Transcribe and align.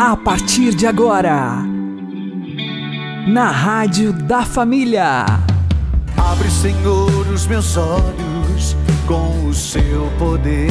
A 0.00 0.16
partir 0.16 0.76
de 0.76 0.86
agora, 0.86 1.56
na 3.26 3.50
Rádio 3.50 4.12
da 4.12 4.42
Família. 4.42 5.24
Abre, 6.16 6.48
Senhor, 6.48 7.26
os 7.26 7.48
meus 7.48 7.76
olhos 7.76 8.76
com 9.08 9.48
o 9.48 9.52
seu 9.52 10.08
poder. 10.16 10.70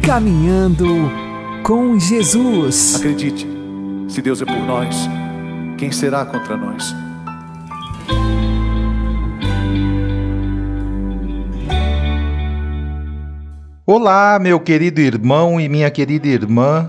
Caminhando 0.00 1.10
com 1.62 1.98
Jesus. 1.98 2.94
Acredite, 2.96 3.46
se 4.08 4.22
Deus 4.22 4.40
é 4.40 4.46
por 4.46 4.56
nós, 4.56 5.06
quem 5.76 5.92
será 5.92 6.24
contra 6.24 6.56
nós? 6.56 6.94
Olá, 13.84 14.38
meu 14.40 14.58
querido 14.58 15.02
irmão 15.02 15.60
e 15.60 15.68
minha 15.68 15.90
querida 15.90 16.26
irmã, 16.26 16.88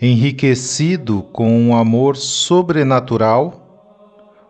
enriquecido 0.00 1.22
com 1.32 1.58
um 1.60 1.74
amor 1.74 2.16
sobrenatural, 2.16 3.64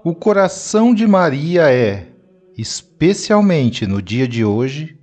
o 0.05 0.15
coração 0.15 0.95
de 0.95 1.07
Maria 1.07 1.73
é, 1.73 2.09
especialmente 2.57 3.87
no 3.87 4.03
dia 4.03 4.29
de 4.29 4.45
hoje, 4.45 4.99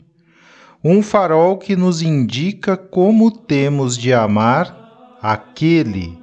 um 0.84 1.02
farol 1.02 1.58
que 1.58 1.76
nos 1.76 2.02
indica 2.02 2.78
como 2.78 3.32
temos 3.32 3.98
de 3.98 4.14
amar 4.14 5.18
aquele 5.20 6.16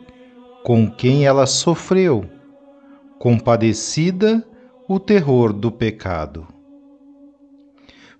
com 0.63 0.89
quem 0.89 1.27
ela 1.27 1.47
sofreu, 1.47 2.25
compadecida 3.19 4.47
o 4.89 5.01
terror 5.01 5.53
do 5.53 5.73
pecado. 5.73 6.47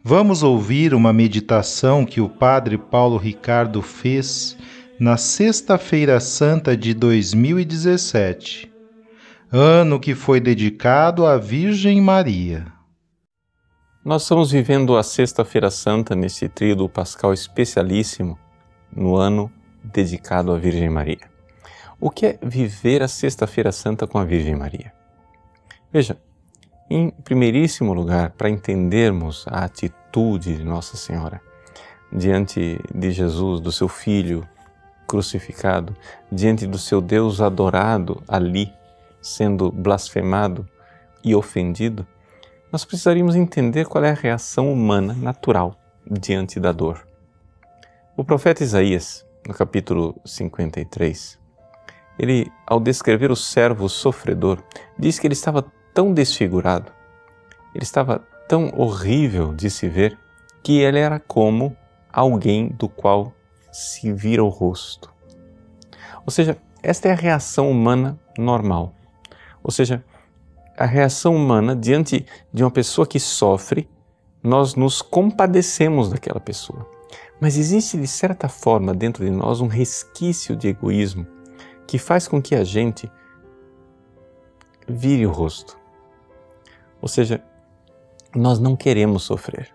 Vamos 0.03 0.43
ouvir 0.43 0.95
uma 0.95 1.13
meditação 1.13 2.05
que 2.05 2.21
o 2.21 2.29
Padre 2.29 2.77
Paulo 2.77 3.17
Ricardo 3.17 3.81
fez 3.81 4.57
na 5.03 5.17
Sexta-feira 5.17 6.21
Santa 6.21 6.77
de 6.77 6.95
2017, 6.95 8.73
ano 9.51 9.99
que 9.99 10.15
foi 10.15 10.39
dedicado 10.39 11.27
à 11.27 11.37
Virgem 11.37 12.01
Maria. 12.01 12.67
Nós 14.05 14.23
estamos 14.23 14.53
vivendo 14.53 14.97
a 14.97 15.03
Sexta-feira 15.03 15.73
Santa 15.73 16.15
nesse 16.15 16.49
tríodo 16.49 16.89
pascal 16.89 17.33
especialíssimo 17.35 18.39
no 18.95 19.17
ano 19.17 19.51
dedicado 19.83 20.53
à 20.53 20.57
Virgem 20.57 20.89
Maria. 20.89 21.29
O 21.99 22.09
que 22.09 22.27
é 22.27 22.39
viver 22.41 23.03
a 23.03 23.09
Sexta-feira 23.09 23.73
Santa 23.73 24.07
com 24.07 24.19
a 24.19 24.25
Virgem 24.25 24.55
Maria? 24.55 24.93
Veja, 25.93 26.17
em 26.89 27.11
primeiríssimo 27.11 27.93
lugar, 27.93 28.31
para 28.31 28.49
entendermos 28.49 29.47
a 29.49 29.65
atitude 29.65 30.59
de 30.59 30.65
Nossa 30.65 30.97
Senhora 30.97 31.41
diante 32.13 32.79
de 32.95 33.11
Jesus, 33.11 33.61
do 33.61 33.73
seu 33.73 33.89
filho, 33.89 34.47
crucificado, 35.13 35.95
diante 36.31 36.67
do 36.67 36.79
seu 36.79 36.99
Deus 36.99 37.43
adorado 37.43 38.23
ali, 38.27 38.73
sendo 39.21 39.71
blasfemado 39.71 40.67
e 41.23 41.35
ofendido, 41.35 42.07
nós 42.73 42.83
precisaríamos 42.83 43.37
entender 43.37 43.85
qual 43.85 44.03
é 44.03 44.11
a 44.11 44.15
reação 44.15 44.73
humana 44.73 45.13
natural 45.13 45.77
diante 46.11 46.59
da 46.59 46.73
dor. 46.73 47.07
O 48.17 48.25
profeta 48.25 48.65
Isaías, 48.65 49.23
no 49.47 49.53
capítulo 49.53 50.19
53, 50.25 51.39
ele, 52.19 52.51
ao 52.67 52.81
descrever 52.81 53.31
o 53.31 53.37
servo 53.37 53.91
sofredor, 53.91 54.63
diz 54.99 55.19
que 55.19 55.27
ele 55.27 55.35
estava 55.35 55.63
tão 55.93 56.15
desfigurado, 56.15 56.91
ele 57.75 57.85
estava 57.85 58.19
tão 58.49 58.73
horrível 58.75 59.53
de 59.53 59.69
se 59.69 59.91
ver, 59.91 60.19
que 60.63 60.81
ele 60.81 60.99
era 60.99 61.21
como 61.21 61.77
alguém 62.11 62.69
do 62.69 62.89
qual 62.89 63.35
se 63.73 64.13
vira 64.13 64.45
o 64.45 64.49
rosto. 64.49 65.11
Ou 66.25 66.31
seja, 66.31 66.57
esta 66.83 67.09
é 67.09 67.13
a 67.13 67.17
reação 67.17 67.71
humana 67.71 68.19
normal. 68.39 68.95
Ou 69.65 69.71
seja, 69.71 70.05
a 70.77 70.85
reação 70.85 71.35
humana 71.35 71.75
diante 71.75 72.27
de 72.53 72.63
uma 72.63 72.71
pessoa 72.71 73.07
que 73.07 73.19
sofre, 73.19 73.89
nós 74.43 74.75
nos 74.75 75.01
compadecemos 75.01 76.11
daquela 76.11 76.41
pessoa. 76.41 76.87
Mas 77.41 77.57
existe, 77.57 77.97
de 77.97 78.07
certa 78.07 78.49
forma, 78.49 78.95
dentro 78.95 79.25
de 79.25 79.31
nós 79.31 79.61
um 79.61 79.67
resquício 79.67 80.55
de 80.55 80.69
egoísmo 80.69 81.27
que 81.87 81.99
faz 81.99 82.29
com 82.29 82.41
que 82.41 82.55
a 82.55 82.65
gente 82.65 83.11
vire 84.87 85.27
o 85.27 85.31
rosto. 85.31 85.79
Ou 87.01 87.09
seja, 87.09 87.43
nós 88.35 88.59
não 88.59 88.77
queremos 88.77 89.25
sofrer 89.25 89.73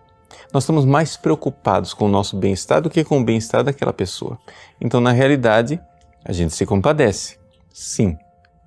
nós 0.52 0.62
estamos 0.62 0.84
mais 0.84 1.16
preocupados 1.16 1.92
com 1.92 2.06
o 2.06 2.08
nosso 2.08 2.36
bem-estar 2.36 2.80
do 2.80 2.88
que 2.88 3.04
com 3.04 3.20
o 3.20 3.24
bem-estar 3.24 3.62
daquela 3.62 3.92
pessoa. 3.92 4.38
Então, 4.80 5.00
na 5.00 5.12
realidade, 5.12 5.80
a 6.24 6.32
gente 6.32 6.54
se 6.54 6.64
compadece, 6.64 7.38
sim, 7.70 8.16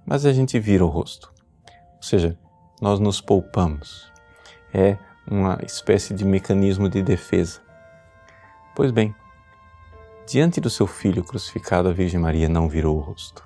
mas 0.06 0.26
a 0.26 0.34
gente 0.34 0.60
vira 0.60 0.86
o 0.86 0.90
rosto. 0.90 1.32
Ou 1.96 2.04
seja, 2.04 2.38
nós 2.80 3.00
nos 3.00 3.20
poupamos. 3.20 4.12
É 4.74 4.98
uma 5.30 5.60
espécie 5.64 6.14
de 6.14 6.26
mecanismo 6.26 6.90
de 6.90 7.02
defesa. 7.02 7.62
Pois 8.76 8.92
bem, 8.92 9.14
diante 10.28 10.62
do 10.62 10.70
seu 10.70 10.88
filho 10.88 11.24
crucificado, 11.24 11.90
a 11.90 11.94
Virgem 11.94 12.20
Maria 12.20 12.48
não 12.48 12.70
virou 12.70 12.98
o 12.98 13.02
rosto. 13.02 13.44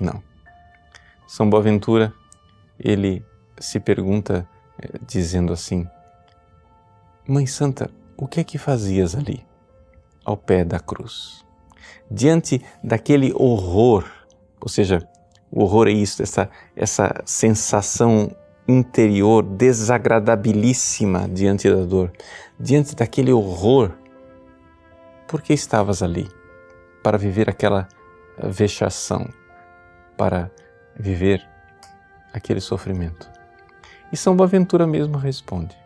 Não. 0.00 0.22
São 1.26 1.48
Boaventura, 1.48 2.12
ele 2.78 3.24
se 3.58 3.78
pergunta 3.78 4.48
eh, 4.80 4.98
dizendo 5.06 5.52
assim: 5.52 5.86
Mãe 7.30 7.46
Santa, 7.46 7.88
o 8.16 8.26
que 8.26 8.40
é 8.40 8.44
que 8.44 8.58
fazias 8.58 9.14
ali, 9.14 9.46
ao 10.24 10.36
pé 10.36 10.64
da 10.64 10.80
cruz? 10.80 11.46
Diante 12.10 12.60
daquele 12.82 13.32
horror, 13.36 14.04
ou 14.60 14.68
seja, 14.68 15.08
o 15.48 15.62
horror 15.62 15.86
é 15.86 15.92
isso, 15.92 16.24
essa, 16.24 16.50
essa 16.74 17.22
sensação 17.24 18.34
interior 18.66 19.44
desagradabilíssima 19.44 21.28
diante 21.28 21.70
da 21.70 21.84
dor, 21.84 22.10
diante 22.58 22.96
daquele 22.96 23.32
horror, 23.32 23.92
por 25.28 25.40
que 25.40 25.52
estavas 25.52 26.02
ali? 26.02 26.28
Para 27.00 27.16
viver 27.16 27.48
aquela 27.48 27.86
vexação, 28.42 29.28
para 30.16 30.50
viver 30.98 31.48
aquele 32.32 32.60
sofrimento. 32.60 33.30
E 34.12 34.16
São 34.16 34.34
Boaventura 34.34 34.84
mesmo 34.84 35.16
responde: 35.16 35.79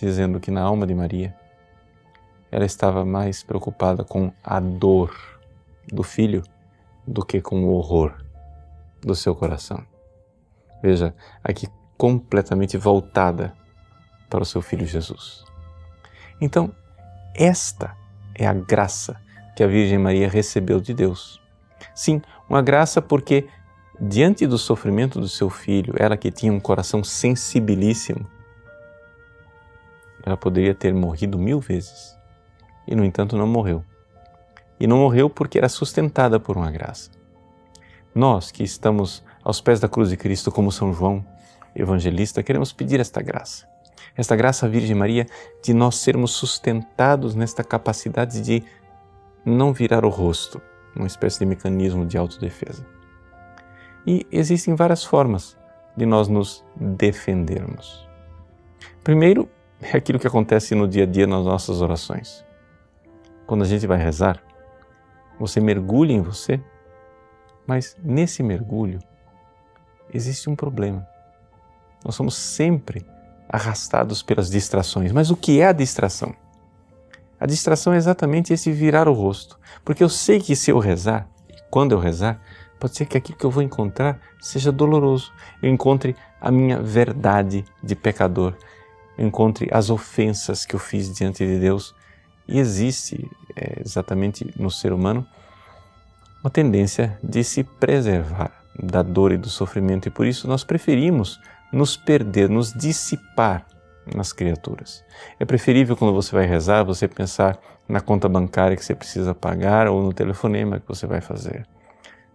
dizendo 0.00 0.40
que 0.40 0.50
na 0.50 0.62
alma 0.62 0.86
de 0.86 0.94
Maria 0.94 1.34
ela 2.50 2.64
estava 2.64 3.04
mais 3.04 3.42
preocupada 3.42 4.04
com 4.04 4.32
a 4.42 4.58
dor 4.58 5.14
do 5.86 6.02
filho 6.02 6.42
do 7.06 7.24
que 7.24 7.40
com 7.40 7.64
o 7.64 7.74
horror 7.74 8.14
do 9.00 9.14
seu 9.14 9.34
coração. 9.34 9.84
Veja, 10.82 11.14
aqui 11.42 11.68
completamente 11.96 12.76
voltada 12.76 13.52
para 14.28 14.42
o 14.42 14.46
seu 14.46 14.62
filho 14.62 14.86
Jesus. 14.86 15.44
Então, 16.40 16.74
esta 17.34 17.96
é 18.34 18.46
a 18.46 18.54
graça 18.54 19.20
que 19.54 19.62
a 19.62 19.66
Virgem 19.66 19.98
Maria 19.98 20.28
recebeu 20.28 20.80
de 20.80 20.94
Deus. 20.94 21.40
Sim, 21.94 22.22
uma 22.48 22.62
graça 22.62 23.02
porque, 23.02 23.46
diante 24.00 24.46
do 24.46 24.56
sofrimento 24.56 25.20
do 25.20 25.28
seu 25.28 25.50
filho, 25.50 25.94
ela 25.98 26.16
que 26.16 26.30
tinha 26.30 26.52
um 26.52 26.60
coração 26.60 27.04
sensibilíssimo, 27.04 28.26
ela 30.24 30.36
poderia 30.36 30.74
ter 30.74 30.92
morrido 30.94 31.38
mil 31.38 31.60
vezes 31.60 32.16
e, 32.86 32.94
no 32.94 33.04
entanto, 33.04 33.36
não 33.36 33.46
morreu. 33.46 33.84
E 34.78 34.86
não 34.86 34.98
morreu 34.98 35.28
porque 35.28 35.58
era 35.58 35.68
sustentada 35.68 36.40
por 36.40 36.56
uma 36.56 36.70
graça. 36.70 37.10
Nós 38.14 38.50
que 38.50 38.62
estamos 38.62 39.22
aos 39.44 39.60
pés 39.60 39.78
da 39.80 39.88
cruz 39.88 40.08
de 40.08 40.16
Cristo, 40.16 40.50
como 40.50 40.72
São 40.72 40.92
João, 40.92 41.24
evangelista, 41.74 42.42
queremos 42.42 42.72
pedir 42.72 43.00
esta 43.00 43.22
graça. 43.22 43.68
Esta 44.16 44.34
graça 44.34 44.68
Virgem 44.68 44.96
Maria 44.96 45.26
de 45.62 45.72
nós 45.72 45.96
sermos 45.96 46.32
sustentados 46.32 47.34
nesta 47.34 47.62
capacidade 47.62 48.40
de 48.40 48.64
não 49.44 49.72
virar 49.72 50.04
o 50.04 50.08
rosto, 50.08 50.60
uma 50.94 51.06
espécie 51.06 51.38
de 51.38 51.46
mecanismo 51.46 52.04
de 52.04 52.18
autodefesa. 52.18 52.84
E 54.06 54.26
existem 54.32 54.74
várias 54.74 55.04
formas 55.04 55.56
de 55.96 56.06
nós 56.06 56.28
nos 56.28 56.64
defendermos. 56.74 58.08
Primeiro, 59.04 59.48
é 59.80 59.96
aquilo 59.96 60.18
que 60.18 60.26
acontece 60.26 60.74
no 60.74 60.86
dia 60.86 61.04
a 61.04 61.06
dia 61.06 61.26
nas 61.26 61.44
nossas 61.44 61.80
orações. 61.80 62.44
Quando 63.46 63.62
a 63.62 63.66
gente 63.66 63.86
vai 63.86 63.98
rezar, 63.98 64.42
você 65.38 65.60
mergulha 65.60 66.12
em 66.12 66.20
você, 66.20 66.60
mas 67.66 67.96
nesse 68.02 68.42
mergulho 68.42 68.98
existe 70.12 70.50
um 70.50 70.56
problema. 70.56 71.06
Nós 72.04 72.14
somos 72.14 72.34
sempre 72.34 73.06
arrastados 73.48 74.22
pelas 74.22 74.48
distrações. 74.50 75.12
Mas 75.12 75.30
o 75.30 75.36
que 75.36 75.60
é 75.60 75.66
a 75.66 75.72
distração? 75.72 76.34
A 77.38 77.46
distração 77.46 77.92
é 77.92 77.96
exatamente 77.96 78.52
esse 78.52 78.70
virar 78.70 79.08
o 79.08 79.12
rosto. 79.12 79.58
Porque 79.84 80.04
eu 80.04 80.08
sei 80.08 80.40
que 80.40 80.54
se 80.54 80.70
eu 80.70 80.78
rezar, 80.78 81.28
quando 81.70 81.92
eu 81.92 81.98
rezar, 81.98 82.40
pode 82.78 82.96
ser 82.96 83.06
que 83.06 83.18
aquilo 83.18 83.38
que 83.38 83.44
eu 83.44 83.50
vou 83.50 83.62
encontrar 83.62 84.20
seja 84.40 84.70
doloroso. 84.70 85.32
Eu 85.62 85.70
encontre 85.70 86.14
a 86.40 86.50
minha 86.50 86.80
verdade 86.80 87.64
de 87.82 87.96
pecador. 87.96 88.54
Encontre 89.20 89.68
as 89.70 89.90
ofensas 89.90 90.64
que 90.64 90.74
eu 90.74 90.80
fiz 90.80 91.14
diante 91.14 91.46
de 91.46 91.58
Deus. 91.58 91.94
E 92.48 92.58
existe, 92.58 93.28
é, 93.54 93.80
exatamente 93.84 94.52
no 94.56 94.70
ser 94.70 94.92
humano, 94.92 95.26
uma 96.42 96.50
tendência 96.50 97.18
de 97.22 97.44
se 97.44 97.62
preservar 97.62 98.50
da 98.82 99.02
dor 99.02 99.32
e 99.32 99.36
do 99.36 99.48
sofrimento. 99.48 100.08
E 100.08 100.10
por 100.10 100.26
isso 100.26 100.48
nós 100.48 100.64
preferimos 100.64 101.38
nos 101.72 101.96
perder, 101.96 102.48
nos 102.48 102.72
dissipar 102.72 103.66
nas 104.14 104.32
criaturas. 104.32 105.04
É 105.38 105.44
preferível 105.44 105.96
quando 105.96 106.14
você 106.14 106.34
vai 106.34 106.46
rezar, 106.46 106.82
você 106.82 107.06
pensar 107.06 107.58
na 107.88 108.00
conta 108.00 108.28
bancária 108.28 108.76
que 108.76 108.84
você 108.84 108.94
precisa 108.94 109.34
pagar 109.34 109.88
ou 109.88 110.02
no 110.02 110.12
telefonema 110.12 110.80
que 110.80 110.88
você 110.88 111.06
vai 111.06 111.20
fazer, 111.20 111.66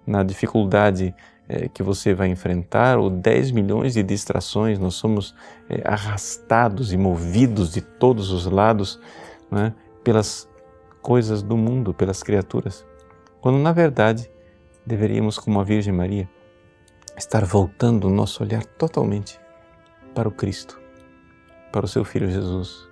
na 0.05 0.23
dificuldade 0.23 1.13
é, 1.47 1.67
que 1.69 1.83
você 1.83 2.13
vai 2.13 2.27
enfrentar 2.27 2.97
ou 2.97 3.09
10 3.09 3.51
milhões 3.51 3.93
de 3.93 4.03
distrações. 4.03 4.79
Nós 4.79 4.95
somos 4.95 5.35
é, 5.69 5.81
arrastados 5.87 6.91
e 6.91 6.97
movidos 6.97 7.73
de 7.73 7.81
todos 7.81 8.31
os 8.31 8.45
lados 8.45 8.99
né, 9.51 9.73
pelas 10.03 10.49
coisas 11.01 11.43
do 11.43 11.55
mundo, 11.55 11.93
pelas 11.93 12.23
criaturas, 12.23 12.85
quando 13.39 13.59
na 13.59 13.71
verdade 13.71 14.29
deveríamos, 14.85 15.37
como 15.37 15.59
a 15.59 15.63
Virgem 15.63 15.93
Maria, 15.93 16.27
estar 17.17 17.45
voltando 17.45 18.07
o 18.07 18.11
nosso 18.11 18.43
olhar 18.43 18.65
totalmente 18.65 19.39
para 20.13 20.27
o 20.27 20.31
Cristo, 20.31 20.81
para 21.71 21.85
o 21.85 21.87
seu 21.87 22.03
Filho 22.03 22.29
Jesus. 22.29 22.89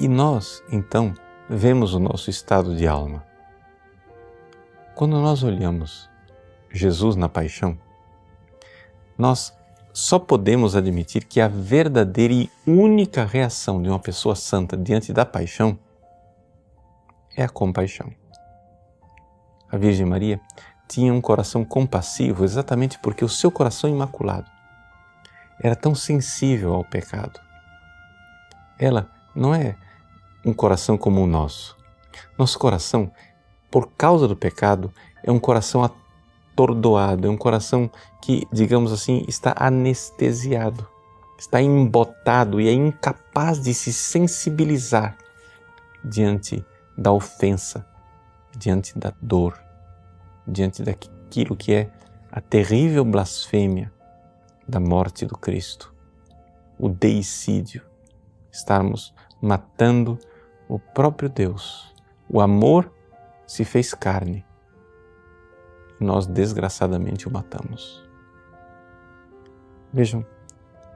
E 0.00 0.08
nós, 0.08 0.62
então, 0.70 1.14
vemos 1.48 1.94
o 1.94 2.00
nosso 2.00 2.30
estado 2.30 2.74
de 2.74 2.86
alma. 2.86 3.24
Quando 4.94 5.20
nós 5.20 5.42
olhamos 5.42 6.10
Jesus 6.74 7.14
na 7.14 7.28
paixão, 7.28 7.78
nós 9.16 9.56
só 9.92 10.18
podemos 10.18 10.74
admitir 10.74 11.24
que 11.24 11.40
a 11.40 11.46
verdadeira 11.46 12.34
e 12.34 12.50
única 12.66 13.24
reação 13.24 13.80
de 13.80 13.88
uma 13.88 14.00
pessoa 14.00 14.34
santa 14.34 14.76
diante 14.76 15.12
da 15.12 15.24
paixão 15.24 15.78
é 17.36 17.44
a 17.44 17.48
compaixão. 17.48 18.12
A 19.70 19.76
Virgem 19.76 20.04
Maria 20.04 20.40
tinha 20.88 21.14
um 21.14 21.20
coração 21.20 21.64
compassivo 21.64 22.44
exatamente 22.44 22.98
porque 22.98 23.24
o 23.24 23.28
seu 23.28 23.52
coração 23.52 23.88
imaculado 23.88 24.50
era 25.62 25.76
tão 25.76 25.94
sensível 25.94 26.74
ao 26.74 26.84
pecado. 26.84 27.40
Ela 28.76 29.08
não 29.32 29.54
é 29.54 29.76
um 30.44 30.52
coração 30.52 30.98
como 30.98 31.22
o 31.22 31.26
nosso. 31.26 31.76
Nosso 32.36 32.58
coração, 32.58 33.12
por 33.70 33.92
causa 33.92 34.26
do 34.26 34.34
pecado, 34.34 34.92
é 35.22 35.30
um 35.30 35.38
coração 35.38 35.84
atordoado, 36.54 37.26
é 37.26 37.30
um 37.30 37.36
coração 37.36 37.90
que, 38.22 38.46
digamos 38.52 38.92
assim, 38.92 39.24
está 39.28 39.54
anestesiado, 39.56 40.86
está 41.38 41.60
embotado 41.60 42.60
e 42.60 42.68
é 42.68 42.72
incapaz 42.72 43.60
de 43.60 43.74
se 43.74 43.92
sensibilizar 43.92 45.16
diante 46.04 46.64
da 46.96 47.12
ofensa, 47.12 47.86
diante 48.56 48.98
da 48.98 49.12
dor 49.20 49.64
diante 50.46 50.82
daquilo 50.82 51.56
que 51.56 51.72
é 51.72 51.90
a 52.30 52.40
terrível 52.40 53.04
blasfêmia 53.04 53.92
da 54.66 54.80
morte 54.80 55.26
do 55.26 55.36
Cristo, 55.36 55.94
o 56.78 56.88
deicídio, 56.88 57.82
estarmos 58.50 59.14
matando 59.40 60.18
o 60.68 60.78
próprio 60.78 61.28
Deus. 61.28 61.92
O 62.28 62.40
amor 62.40 62.90
se 63.46 63.64
fez 63.64 63.92
carne. 63.92 64.44
Nós 66.00 66.26
desgraçadamente 66.26 67.28
o 67.28 67.32
matamos. 67.32 68.04
Vejam, 69.92 70.24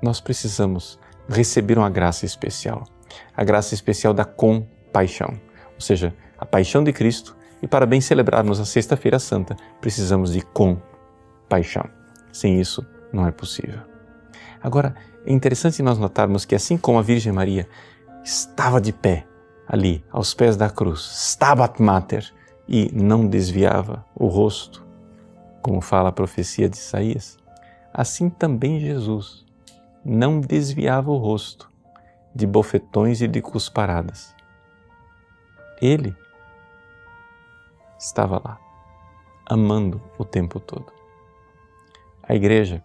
nós 0.02 0.20
precisamos 0.20 0.98
receber 1.28 1.78
uma 1.78 1.90
graça 1.90 2.26
especial, 2.26 2.84
a 3.36 3.44
graça 3.44 3.74
especial 3.74 4.12
da 4.12 4.24
compaixão, 4.24 5.38
ou 5.74 5.80
seja, 5.80 6.14
a 6.38 6.44
paixão 6.44 6.82
de 6.82 6.92
Cristo 6.92 7.36
e 7.62 7.66
para 7.66 7.86
bem 7.86 8.00
celebrarmos 8.00 8.60
a 8.60 8.64
Sexta-feira 8.64 9.18
Santa, 9.18 9.56
precisamos 9.80 10.32
de 10.32 10.40
compaixão. 10.42 11.84
Sem 12.32 12.60
isso, 12.60 12.86
não 13.12 13.26
é 13.26 13.30
possível. 13.30 13.80
Agora, 14.62 14.94
é 15.24 15.32
interessante 15.32 15.82
nós 15.82 15.98
notarmos 15.98 16.44
que, 16.44 16.54
assim 16.54 16.76
como 16.76 16.98
a 16.98 17.02
Virgem 17.02 17.32
Maria 17.32 17.68
estava 18.24 18.80
de 18.80 18.92
pé 18.92 19.26
ali, 19.66 20.04
aos 20.10 20.34
pés 20.34 20.56
da 20.56 20.70
cruz, 20.70 21.00
stabat 21.00 21.80
mater, 21.82 22.32
e 22.66 22.90
não 22.92 23.26
desviava 23.26 24.04
o 24.14 24.26
rosto, 24.26 24.86
como 25.62 25.80
fala 25.80 26.08
a 26.08 26.12
profecia 26.12 26.68
de 26.68 26.76
Isaías, 26.76 27.38
assim 27.92 28.30
também 28.30 28.80
Jesus 28.80 29.44
não 30.04 30.40
desviava 30.40 31.10
o 31.10 31.16
rosto 31.16 31.70
de 32.34 32.46
bofetões 32.46 33.20
e 33.20 33.28
de 33.28 33.40
cusparadas. 33.40 34.34
Ele 35.80 36.14
estava 37.98 38.40
lá, 38.44 38.58
amando 39.46 40.00
o 40.16 40.24
tempo 40.24 40.60
todo. 40.60 40.92
A 42.22 42.34
igreja, 42.34 42.82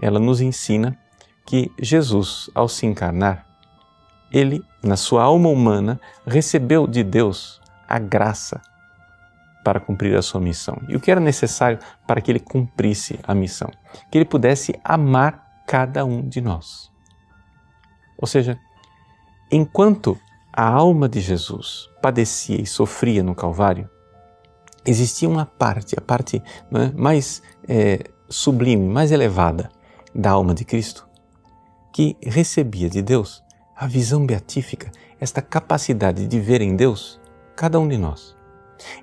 ela 0.00 0.18
nos 0.18 0.40
ensina 0.40 0.98
que 1.46 1.70
Jesus, 1.78 2.50
ao 2.54 2.68
se 2.68 2.86
encarnar, 2.86 3.46
ele, 4.32 4.64
na 4.82 4.96
sua 4.96 5.22
alma 5.22 5.48
humana, 5.48 6.00
recebeu 6.26 6.86
de 6.86 7.04
Deus 7.04 7.60
a 7.88 7.98
graça 7.98 8.60
para 9.64 9.80
cumprir 9.80 10.14
a 10.16 10.22
sua 10.22 10.40
missão. 10.40 10.76
E 10.88 10.94
o 10.94 11.00
que 11.00 11.10
era 11.10 11.20
necessário 11.20 11.78
para 12.06 12.20
que 12.20 12.30
ele 12.30 12.38
cumprisse 12.38 13.18
a 13.24 13.34
missão? 13.34 13.70
Que 14.10 14.18
ele 14.18 14.26
pudesse 14.26 14.78
amar 14.84 15.64
cada 15.66 16.04
um 16.04 16.28
de 16.28 16.40
nós. 16.40 16.92
Ou 18.18 18.28
seja, 18.28 18.58
enquanto 19.50 20.18
a 20.52 20.68
alma 20.68 21.08
de 21.08 21.20
Jesus 21.20 21.88
padecia 22.00 22.60
e 22.60 22.66
sofria 22.66 23.22
no 23.22 23.34
Calvário, 23.34 23.88
existia 24.84 25.28
uma 25.28 25.46
parte, 25.46 25.98
a 25.98 26.00
parte 26.00 26.40
é, 26.40 26.92
mais 26.94 27.42
é, 27.66 28.04
sublime, 28.28 28.86
mais 28.86 29.10
elevada 29.10 29.70
da 30.14 30.30
alma 30.30 30.54
de 30.54 30.64
Cristo, 30.64 31.08
que 31.92 32.16
recebia 32.22 32.90
de 32.90 33.02
Deus 33.02 33.42
a 33.74 33.86
visão 33.86 34.24
beatífica, 34.24 34.92
esta 35.18 35.42
capacidade 35.42 36.28
de 36.28 36.40
ver 36.40 36.60
em 36.60 36.76
Deus 36.76 37.20
cada 37.56 37.80
um 37.80 37.88
de 37.88 37.96
nós. 37.96 38.36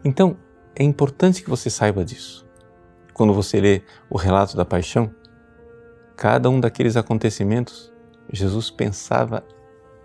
Então, 0.03 0.37
é 0.81 0.83
importante 0.83 1.43
que 1.43 1.49
você 1.49 1.69
saiba 1.69 2.03
disso. 2.03 2.43
Quando 3.13 3.35
você 3.35 3.61
lê 3.61 3.83
o 4.09 4.17
relato 4.17 4.57
da 4.57 4.65
paixão, 4.65 5.13
cada 6.17 6.49
um 6.49 6.59
daqueles 6.59 6.97
acontecimentos, 6.97 7.93
Jesus 8.33 8.71
pensava 8.71 9.45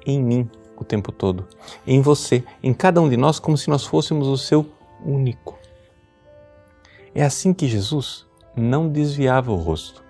em 0.05 0.23
mim 0.23 0.51
o 0.77 0.85
tempo 0.85 1.11
todo, 1.11 1.49
em 1.87 2.03
você, 2.03 2.45
em 2.63 2.75
cada 2.75 3.01
um 3.01 3.09
de 3.09 3.17
nós, 3.17 3.39
como 3.39 3.57
se 3.57 3.71
nós 3.71 3.87
fôssemos 3.87 4.29
o 4.29 4.37
seu 4.37 4.71
único. 5.03 5.59
É 7.15 7.25
assim 7.25 7.55
que 7.55 7.67
Jesus 7.67 8.27
não 8.55 8.87
desviava 8.87 9.51
o 9.51 9.57
rosto. 9.57 10.05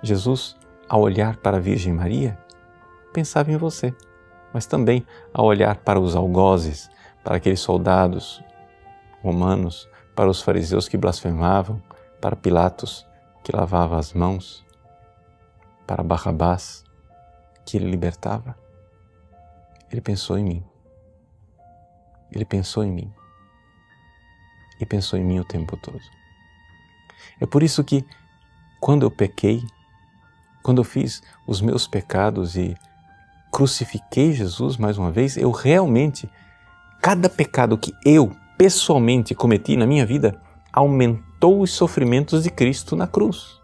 Jesus, 0.00 0.54
ao 0.88 1.00
olhar 1.00 1.38
para 1.38 1.56
a 1.56 1.60
Virgem 1.60 1.92
Maria, 1.92 2.38
pensava 3.12 3.50
em 3.50 3.56
você, 3.56 3.92
mas 4.54 4.64
também 4.64 5.04
ao 5.34 5.44
olhar 5.44 5.78
para 5.78 5.98
os 5.98 6.14
algozes, 6.14 6.88
para 7.24 7.34
aqueles 7.34 7.58
soldados 7.58 8.40
romanos, 9.22 9.88
para 10.14 10.28
os 10.28 10.42
fariseus 10.42 10.88
que 10.88 10.96
blasfemavam, 10.96 11.82
para 12.20 12.36
Pilatos 12.36 13.06
que 13.44 13.54
lavava 13.54 13.98
as 13.98 14.12
mãos, 14.12 14.64
para 15.86 16.02
Barrabás 16.02 16.84
que 17.64 17.76
ele 17.76 17.90
libertava. 17.90 18.56
Ele 19.90 20.00
pensou 20.00 20.36
em 20.38 20.44
mim. 20.44 20.64
Ele 22.32 22.44
pensou 22.44 22.84
em 22.84 22.90
mim. 22.90 23.12
E 24.80 24.86
pensou 24.86 25.18
em 25.18 25.24
mim 25.24 25.38
o 25.38 25.44
tempo 25.44 25.76
todo. 25.76 26.00
É 27.40 27.46
por 27.46 27.62
isso 27.62 27.82
que, 27.84 28.04
quando 28.80 29.04
eu 29.04 29.10
pequei, 29.10 29.62
quando 30.62 30.78
eu 30.78 30.84
fiz 30.84 31.22
os 31.46 31.60
meus 31.60 31.86
pecados 31.86 32.56
e 32.56 32.76
crucifiquei 33.50 34.32
Jesus 34.32 34.76
mais 34.76 34.98
uma 34.98 35.10
vez, 35.10 35.36
eu 35.36 35.50
realmente, 35.50 36.30
cada 37.00 37.28
pecado 37.28 37.78
que 37.78 37.92
eu 38.04 38.36
pessoalmente 38.58 39.36
cometi 39.36 39.76
na 39.76 39.86
minha 39.86 40.04
vida, 40.04 40.42
aumentou 40.72 41.62
os 41.62 41.70
sofrimentos 41.70 42.42
de 42.42 42.50
Cristo 42.50 42.96
na 42.96 43.06
cruz. 43.06 43.60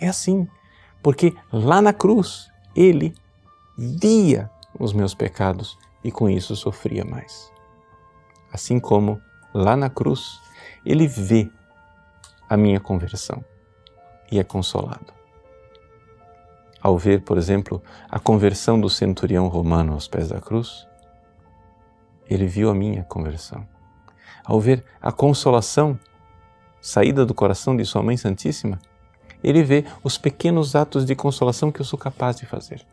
É 0.00 0.08
assim, 0.08 0.48
porque 1.02 1.34
lá 1.52 1.82
na 1.82 1.92
cruz 1.92 2.48
ele 2.74 3.14
via 3.76 4.50
os 4.78 4.92
meus 4.92 5.14
pecados 5.14 5.78
e 6.02 6.10
com 6.10 6.30
isso 6.30 6.56
sofria 6.56 7.04
mais. 7.04 7.52
Assim 8.50 8.80
como 8.80 9.20
lá 9.52 9.76
na 9.76 9.90
cruz 9.90 10.40
ele 10.84 11.06
vê 11.06 11.50
a 12.48 12.56
minha 12.56 12.80
conversão 12.80 13.44
e 14.32 14.38
é 14.38 14.44
consolado. 14.44 15.12
Ao 16.80 16.96
ver, 16.96 17.22
por 17.22 17.36
exemplo, 17.36 17.82
a 18.08 18.18
conversão 18.18 18.80
do 18.80 18.88
centurião 18.88 19.48
romano 19.48 19.92
aos 19.92 20.08
pés 20.08 20.28
da 20.28 20.40
cruz, 20.40 20.87
ele 22.28 22.46
viu 22.46 22.70
a 22.70 22.74
minha 22.74 23.02
conversão. 23.04 23.66
Ao 24.44 24.60
ver 24.60 24.84
a 25.00 25.12
consolação 25.12 25.98
saída 26.80 27.24
do 27.26 27.34
coração 27.34 27.76
de 27.76 27.84
Sua 27.84 28.02
Mãe 28.02 28.16
Santíssima, 28.16 28.78
ele 29.42 29.62
vê 29.62 29.84
os 30.02 30.18
pequenos 30.18 30.74
atos 30.74 31.04
de 31.04 31.14
consolação 31.14 31.70
que 31.70 31.80
eu 31.80 31.84
sou 31.84 31.98
capaz 31.98 32.36
de 32.36 32.46
fazer. 32.46 32.84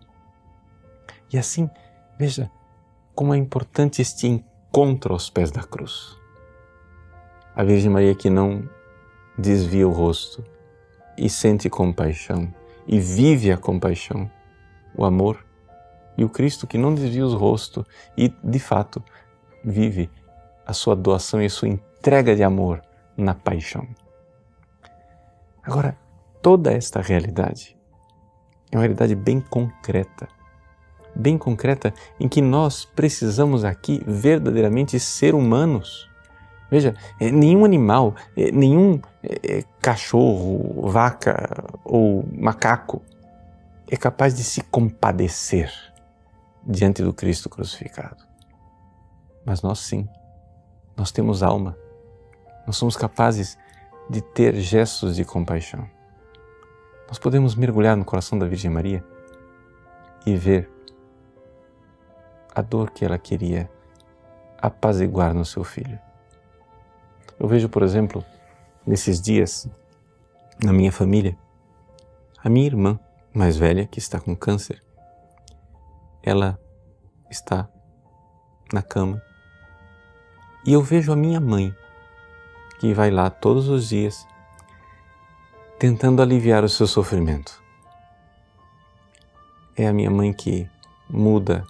E 1.31 1.37
assim, 1.37 1.69
veja 2.17 2.49
como 3.13 3.33
é 3.33 3.37
importante 3.37 4.01
este 4.01 4.27
encontro 4.27 5.13
aos 5.13 5.29
pés 5.29 5.49
da 5.49 5.63
cruz. 5.63 6.17
A 7.55 7.63
Virgem 7.63 7.89
Maria 7.89 8.13
que 8.13 8.29
não 8.29 8.67
desvia 9.37 9.87
o 9.87 9.91
rosto 9.91 10.43
e 11.17 11.29
sente 11.29 11.69
compaixão 11.69 12.53
e 12.85 12.99
vive 12.99 13.51
a 13.51 13.57
compaixão, 13.57 14.29
o 14.95 15.05
amor, 15.05 15.45
e 16.17 16.23
o 16.23 16.29
Cristo 16.29 16.67
que 16.67 16.77
não 16.77 16.93
desvia 16.93 17.25
o 17.25 17.35
rosto 17.35 17.85
e, 18.17 18.33
de 18.43 18.59
fato, 18.59 19.03
vive 19.65 20.09
a 20.65 20.73
sua 20.73 20.95
doação 20.95 21.41
e 21.41 21.45
a 21.45 21.49
sua 21.49 21.67
entrega 21.67 22.35
de 22.35 22.43
amor 22.43 22.81
na 23.17 23.33
paixão. 23.33 23.87
Agora, 25.63 25.97
toda 26.41 26.71
esta 26.71 27.01
realidade 27.01 27.75
é 28.71 28.77
uma 28.77 28.81
realidade 28.81 29.15
bem 29.15 29.39
concreta, 29.39 30.27
bem 31.15 31.37
concreta 31.37 31.93
em 32.19 32.27
que 32.27 32.41
nós 32.41 32.85
precisamos 32.85 33.63
aqui 33.63 34.03
verdadeiramente 34.05 34.99
ser 34.99 35.33
humanos. 35.33 36.09
Veja, 36.69 36.93
é, 37.19 37.31
nenhum 37.31 37.63
animal, 37.63 38.15
é, 38.35 38.51
nenhum 38.51 38.99
é, 39.23 39.63
cachorro, 39.81 40.89
vaca 40.89 41.63
ou 41.83 42.25
macaco 42.31 43.01
é 43.89 43.95
capaz 43.95 44.35
de 44.35 44.43
se 44.43 44.61
compadecer 44.61 45.71
diante 46.65 47.03
do 47.03 47.13
Cristo 47.13 47.49
crucificado. 47.49 48.34
Mas 49.45 49.61
nós 49.61 49.79
sim, 49.79 50.07
nós 50.97 51.11
temos 51.11 51.43
alma, 51.43 51.77
nós 52.65 52.77
somos 52.77 52.97
capazes 52.97 53.57
de 54.09 54.21
ter 54.21 54.55
gestos 54.55 55.15
de 55.15 55.23
compaixão. 55.23 55.87
Nós 57.07 57.19
podemos 57.19 57.55
mergulhar 57.55 57.95
no 57.95 58.03
coração 58.03 58.37
da 58.39 58.47
Virgem 58.47 58.71
Maria 58.71 59.03
e 60.25 60.35
ver 60.35 60.69
a 62.53 62.61
dor 62.61 62.89
que 62.89 63.05
ela 63.05 63.17
queria 63.17 63.69
apaziguar 64.57 65.33
no 65.33 65.45
seu 65.45 65.63
filho. 65.63 65.99
Eu 67.39 67.47
vejo, 67.47 67.69
por 67.69 67.83
exemplo, 67.83 68.23
nesses 68.85 69.21
dias, 69.21 69.69
na 70.63 70.71
minha 70.71 70.91
família, 70.91 71.37
a 72.43 72.49
minha 72.49 72.65
irmã 72.65 72.99
mais 73.33 73.57
velha, 73.57 73.85
que 73.85 73.99
está 73.99 74.19
com 74.19 74.35
câncer, 74.35 74.81
ela 76.23 76.57
está 77.29 77.69
na 78.73 78.81
cama. 78.81 79.21
E 80.65 80.73
eu 80.73 80.81
vejo 80.81 81.11
a 81.11 81.15
minha 81.15 81.39
mãe, 81.39 81.75
que 82.79 82.91
vai 82.91 83.11
lá 83.11 83.29
todos 83.29 83.69
os 83.69 83.87
dias, 83.87 84.25
tentando 85.77 86.23
aliviar 86.23 86.63
o 86.63 86.69
seu 86.69 86.87
sofrimento. 86.87 87.61
É 89.77 89.87
a 89.87 89.93
minha 89.93 90.09
mãe 90.09 90.33
que 90.33 90.67
muda 91.07 91.63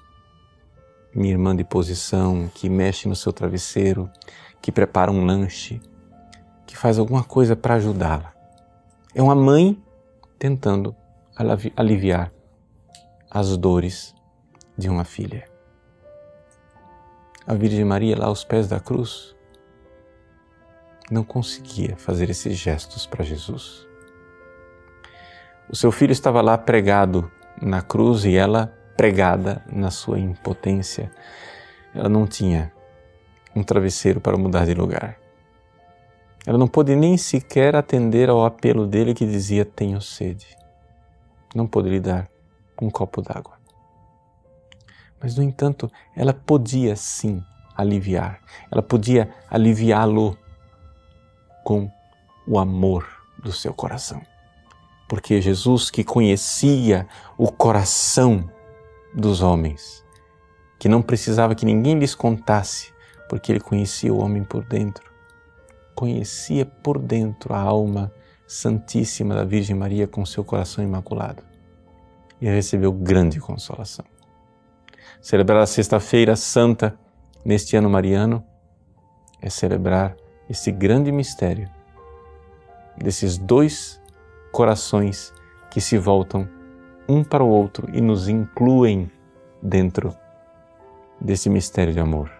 minha 1.14 1.34
irmã 1.34 1.54
de 1.54 1.64
posição, 1.64 2.50
que 2.54 2.70
mexe 2.70 3.08
no 3.08 3.16
seu 3.16 3.34
travesseiro, 3.34 4.10
que 4.62 4.72
prepara 4.72 5.12
um 5.12 5.26
lanche, 5.26 5.82
que 6.66 6.78
faz 6.78 6.98
alguma 6.98 7.24
coisa 7.24 7.56
para 7.56 7.76
ajudá-la. 7.76 8.34
É 9.14 9.22
uma 9.22 9.36
mãe 9.36 9.82
tentando 10.40 10.96
aliviar 11.76 12.32
as 13.30 13.58
dores 13.58 14.16
de 14.78 14.88
uma 14.88 15.04
filha. 15.04 15.55
A 17.48 17.54
Virgem 17.54 17.86
Maria, 17.86 18.18
lá 18.18 18.26
aos 18.26 18.44
pés 18.44 18.68
da 18.68 18.80
cruz, 18.80 19.36
não 21.12 21.24
conseguia 21.24 21.96
fazer 21.96 22.30
esses 22.30 22.58
gestos 22.58 23.06
para 23.06 23.24
Jesus. 23.24 23.86
O 25.70 25.76
seu 25.76 25.92
filho 25.92 26.12
estava 26.12 26.42
lá 26.42 26.58
pregado 26.58 27.32
na 27.62 27.84
cruz 27.84 28.26
e 28.26 28.36
ela 28.36 28.74
pregada 28.98 29.64
na 29.72 29.92
sua 29.92 30.18
impotência. 30.20 31.12
Ela 31.94 32.10
não 32.10 32.26
tinha 32.26 32.74
um 33.56 33.64
travesseiro 33.64 34.20
para 34.20 34.38
mudar 34.38 34.66
de 34.66 34.74
lugar. 34.74 35.20
Ela 36.48 36.58
não 36.58 36.68
pôde 36.68 36.96
nem 36.96 37.16
sequer 37.16 37.76
atender 37.76 38.28
ao 38.28 38.44
apelo 38.44 38.88
dele 38.88 39.14
que 39.14 39.26
dizia: 39.26 39.66
Tenho 39.66 40.02
sede. 40.02 40.58
Não 41.54 41.68
pôde 41.68 41.90
lhe 41.90 42.00
dar 42.00 42.28
um 42.82 42.90
copo 42.90 43.22
d'água. 43.22 43.55
Mas, 45.22 45.36
no 45.36 45.44
entanto, 45.44 45.92
ela 46.16 46.34
podia 46.34 46.96
sim 46.96 47.44
aliviar. 47.76 48.40
Ela 48.72 48.82
podia 48.82 49.34
aliviá-lo 49.50 50.38
com 51.64 51.92
o 52.48 52.60
amor 52.60 53.08
do 53.42 53.52
seu 53.52 53.74
coração. 53.74 54.22
Porque 55.08 55.42
Jesus, 55.42 55.90
que 55.90 56.04
conhecia 56.04 57.08
o 57.38 57.52
coração 57.52 58.50
dos 59.14 59.42
homens, 59.42 60.04
que 60.80 60.90
não 60.90 61.02
precisava 61.02 61.56
que 61.56 61.66
ninguém 61.66 61.98
lhes 61.98 62.16
contasse 62.16 62.94
porque 63.30 63.52
ele 63.52 63.60
conhecia 63.60 64.14
o 64.14 64.20
homem 64.20 64.44
por 64.44 64.64
dentro. 64.64 65.12
Conhecia 65.94 66.66
por 66.66 67.00
dentro 67.00 67.54
a 67.54 67.60
alma 67.60 68.12
santíssima 68.48 69.34
da 69.34 69.44
Virgem 69.44 69.76
Maria 69.76 70.08
com 70.08 70.26
seu 70.26 70.44
coração 70.44 70.84
imaculado. 70.84 71.44
E 72.40 72.46
recebeu 72.46 72.92
grande 72.92 73.40
consolação. 73.40 74.06
Celebrar 75.26 75.64
a 75.64 75.66
Sexta-feira 75.66 76.36
Santa 76.36 76.96
neste 77.44 77.76
ano 77.76 77.90
mariano 77.90 78.46
é 79.42 79.50
celebrar 79.50 80.16
esse 80.48 80.72
grande 80.72 81.12
mistério 81.12 81.68
desses 82.96 83.36
dois 83.36 84.00
corações 84.52 85.34
que 85.72 85.82
se 85.82 85.98
voltam 85.98 86.48
um 87.10 87.24
para 87.24 87.44
o 87.44 87.50
outro 87.50 87.90
e 87.92 88.00
nos 88.02 88.30
incluem 88.30 89.12
dentro 89.64 90.16
desse 91.20 91.50
mistério 91.50 91.92
de 91.92 92.00
amor. 92.00 92.32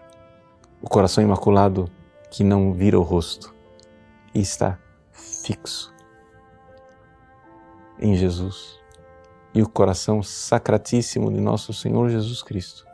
O 0.80 0.88
coração 0.88 1.24
imaculado 1.24 1.90
que 2.30 2.44
não 2.44 2.72
vira 2.72 2.96
o 2.96 3.02
rosto 3.02 3.52
e 4.32 4.40
está 4.40 4.78
fixo 5.10 5.92
em 7.98 8.14
Jesus 8.14 8.78
e 9.56 9.62
o 9.62 9.68
coração 9.68 10.22
sacratíssimo 10.22 11.32
de 11.32 11.40
nosso 11.40 11.72
Senhor 11.72 12.10
Jesus 12.10 12.42
Cristo, 12.42 12.86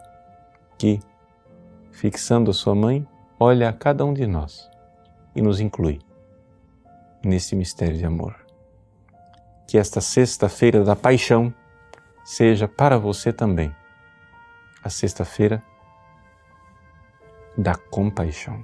que, 0.79 1.01
fixando 1.91 2.53
a 2.53 2.55
sua 2.55 2.73
mãe, 2.73 3.05
olha 3.39 3.69
a 3.69 3.73
cada 3.73 4.05
um 4.05 4.15
de 4.15 4.29
nós 4.29 4.71
e 5.35 5.43
nos 5.43 5.59
inclui 5.59 5.99
nesse 7.25 7.57
mistério 7.57 7.99
de 7.99 8.07
amor. 8.07 8.37
Que 9.67 9.77
esta 9.77 10.01
sexta-feira 10.01 10.85
da 10.85 10.95
paixão 10.95 11.53
seja 12.25 12.69
para 12.69 12.97
você 12.97 13.33
também 13.33 13.75
a 14.85 14.89
sexta-feira 14.89 15.61
da 17.59 17.75
compaixão. 17.75 18.63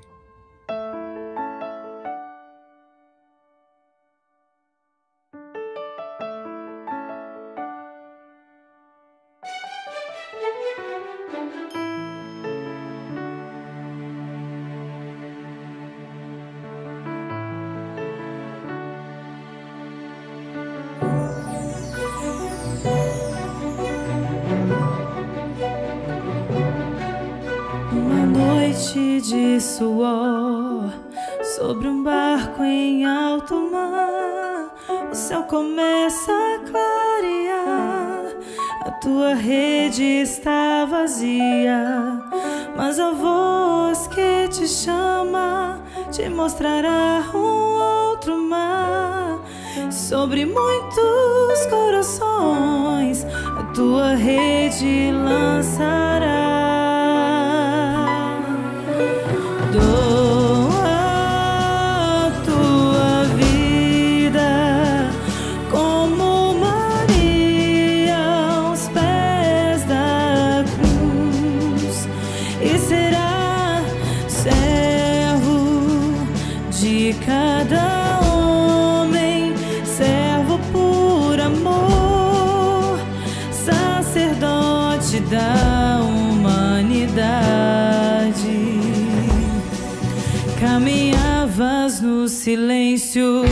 Silêncio, 92.48 93.44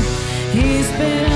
esperando 0.54 1.35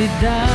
die 0.00 0.49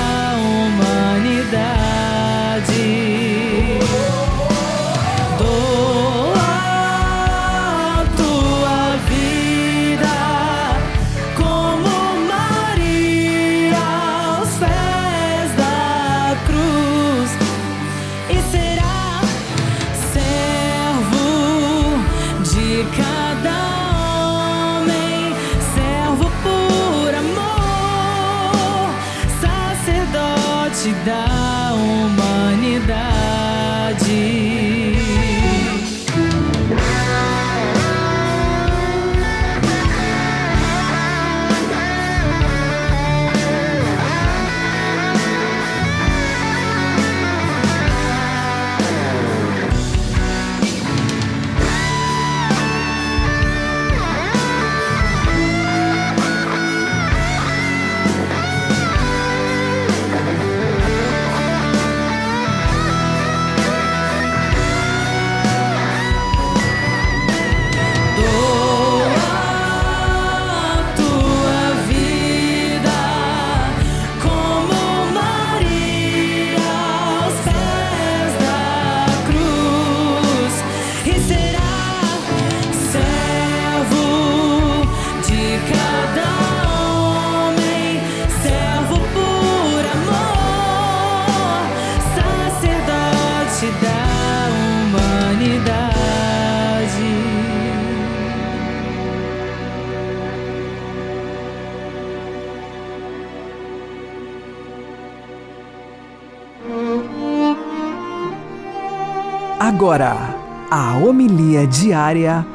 Agora, 109.95 110.67
a 110.69 110.97
homilia 110.97 111.65
diária 111.65 112.45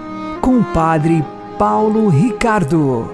com 0.42 0.58
o 0.58 0.74
Padre 0.74 1.24
Paulo 1.58 2.10
Ricardo. 2.10 3.10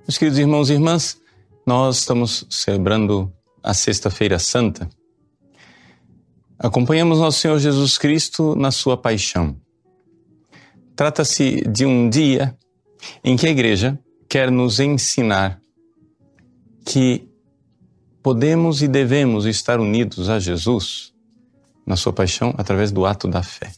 Meus 0.00 0.18
queridos 0.18 0.40
irmãos 0.40 0.70
e 0.70 0.72
irmãs, 0.72 1.20
nós 1.64 1.98
estamos 1.98 2.48
celebrando 2.50 3.32
a 3.62 3.72
Sexta-feira 3.72 4.40
Santa. 4.40 4.88
Acompanhamos 6.58 7.20
nosso 7.20 7.38
Senhor 7.38 7.60
Jesus 7.60 7.96
Cristo 7.96 8.56
na 8.56 8.72
sua 8.72 8.96
paixão. 8.96 9.56
Trata-se 10.96 11.60
de 11.60 11.86
um 11.86 12.10
dia 12.10 12.58
em 13.22 13.36
que 13.36 13.46
a 13.46 13.50
Igreja 13.50 13.96
quer 14.28 14.50
nos 14.50 14.80
ensinar 14.80 15.60
que 16.84 17.28
podemos 18.28 18.82
e 18.82 18.88
devemos 18.88 19.46
estar 19.46 19.80
unidos 19.80 20.28
a 20.28 20.38
Jesus 20.38 21.14
na 21.86 21.96
sua 21.96 22.12
paixão 22.12 22.54
através 22.58 22.92
do 22.92 23.06
ato 23.06 23.26
da 23.26 23.42
fé. 23.42 23.72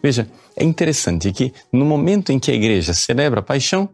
Veja, 0.00 0.30
é 0.54 0.62
interessante 0.62 1.32
que 1.32 1.52
no 1.72 1.84
momento 1.84 2.30
em 2.30 2.38
que 2.38 2.52
a 2.52 2.54
igreja 2.54 2.94
celebra 2.94 3.40
a 3.40 3.42
paixão, 3.42 3.88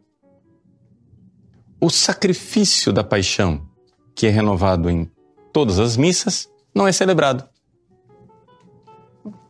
o 1.80 1.88
sacrifício 1.88 2.92
da 2.92 3.02
paixão, 3.02 3.66
que 4.14 4.26
é 4.26 4.30
renovado 4.30 4.90
em 4.90 5.10
todas 5.54 5.78
as 5.78 5.96
missas, 5.96 6.46
não 6.74 6.86
é 6.86 6.92
celebrado. 6.92 7.48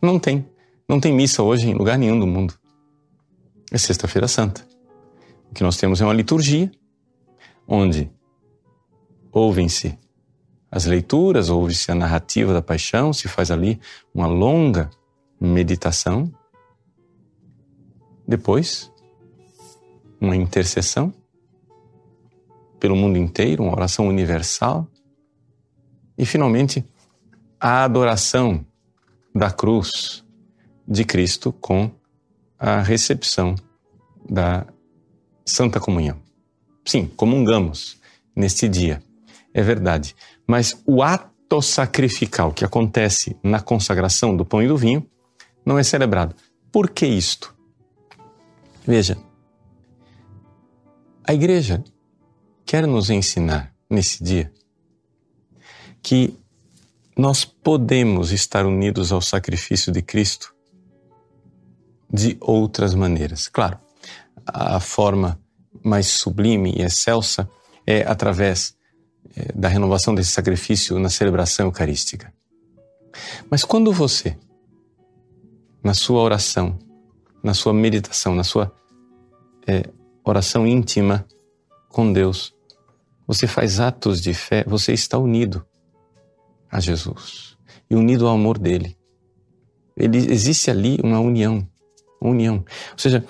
Não 0.01 0.21
tem. 0.21 0.47
Não 0.89 1.01
tem 1.01 1.13
missa 1.13 1.43
hoje 1.43 1.69
em 1.69 1.75
lugar 1.75 1.99
nenhum 1.99 2.21
do 2.21 2.29
mundo. 2.29 2.55
É 3.73 3.77
Sexta-feira 3.77 4.29
Santa. 4.29 4.65
O 5.51 5.53
que 5.53 5.65
nós 5.65 5.77
temos 5.77 6.01
é 6.01 6.05
uma 6.05 6.15
liturgia 6.15 6.71
onde 7.67 8.09
ouvem-se 9.35 9.99
as 10.71 10.87
leituras, 10.87 11.51
ouve-se 11.51 11.91
a 11.91 11.95
narrativa 11.95 12.53
da 12.53 12.63
paixão, 12.63 13.13
se 13.13 13.29
faz 13.29 13.51
ali 13.51 13.81
uma 14.15 14.27
longa 14.27 14.91
meditação. 15.41 16.33
Depois, 18.27 18.91
uma 20.21 20.35
intercessão 20.35 21.13
pelo 22.79 22.97
mundo 22.97 23.19
inteiro, 23.19 23.65
uma 23.65 23.73
oração 23.73 24.09
universal. 24.09 24.89
E, 26.17 26.25
finalmente, 26.25 26.85
a 27.59 27.85
adoração 27.85 28.65
da 29.35 29.51
cruz 29.51 30.25
de 30.87 31.05
Cristo 31.05 31.53
com 31.53 31.91
a 32.59 32.81
recepção 32.81 33.55
da 34.29 34.67
Santa 35.45 35.81
Comunhão. 35.81 36.19
Sim, 36.85 37.07
comungamos 37.07 37.99
neste 38.35 38.69
dia, 38.69 39.03
é 39.55 39.63
verdade. 39.63 40.17
Mas 40.47 40.83
o 40.85 41.03
ato 41.03 41.63
sacrificial 41.63 42.53
que 42.53 42.65
acontece 42.65 43.37
na 43.43 43.61
consagração 43.61 44.37
do 44.37 44.45
pão 44.45 44.61
e 44.61 44.67
do 44.69 44.77
vinho 44.77 45.09
não 45.65 45.79
é 45.79 45.85
celebrado. 45.85 46.35
Por 46.73 46.91
que 46.91 47.07
isto? 47.07 47.55
Veja, 48.85 49.17
a 51.27 51.33
igreja 51.33 51.83
quer 52.67 52.87
nos 52.87 53.09
ensinar 53.09 53.73
nesse 53.89 54.23
dia 54.23 54.53
que 56.03 56.37
nós 57.17 57.45
podemos 57.45 58.33
estar 58.33 58.67
unidos 58.67 59.13
ao 59.13 59.23
sacrifício 59.23 59.93
de 59.93 60.03
Cristo 60.03 60.53
de 62.13 62.37
outras 62.41 62.95
maneiras. 62.95 63.49
Claro, 63.49 63.79
a 64.45 64.81
forma 64.81 65.41
mais 65.83 66.09
sublime 66.09 66.75
e 66.77 66.83
excelsa 66.83 67.49
é 67.87 68.03
através 68.03 68.77
da 69.55 69.69
renovação 69.69 70.15
desse 70.15 70.31
sacrifício 70.31 70.99
na 70.99 71.09
celebração 71.09 71.67
eucarística. 71.67 72.33
Mas 73.51 73.65
quando 73.65 73.93
você, 73.93 74.37
na 75.83 75.95
sua 75.95 76.21
oração, 76.21 76.79
na 77.43 77.55
sua 77.55 77.73
meditação, 77.73 78.35
na 78.35 78.45
sua 78.45 78.73
é, 79.67 79.85
oração 80.25 80.67
íntima 80.67 81.27
com 81.89 82.13
Deus, 82.13 82.55
você 83.27 83.47
faz 83.47 83.81
atos 83.81 84.21
de 84.21 84.35
fé, 84.35 84.65
você 84.67 84.93
está 84.93 85.19
unido 85.19 85.65
a 86.71 86.81
Jesus 86.81 87.57
e 87.89 87.95
unido 87.95 88.27
ao 88.27 88.35
amor 88.35 88.59
dele. 88.59 88.97
Ele, 89.97 90.19
existe 90.19 90.71
ali 90.71 90.99
uma 91.03 91.21
união, 91.21 91.67
uma 92.21 92.31
união. 92.31 92.65
Ou 92.93 92.99
seja, 92.99 93.25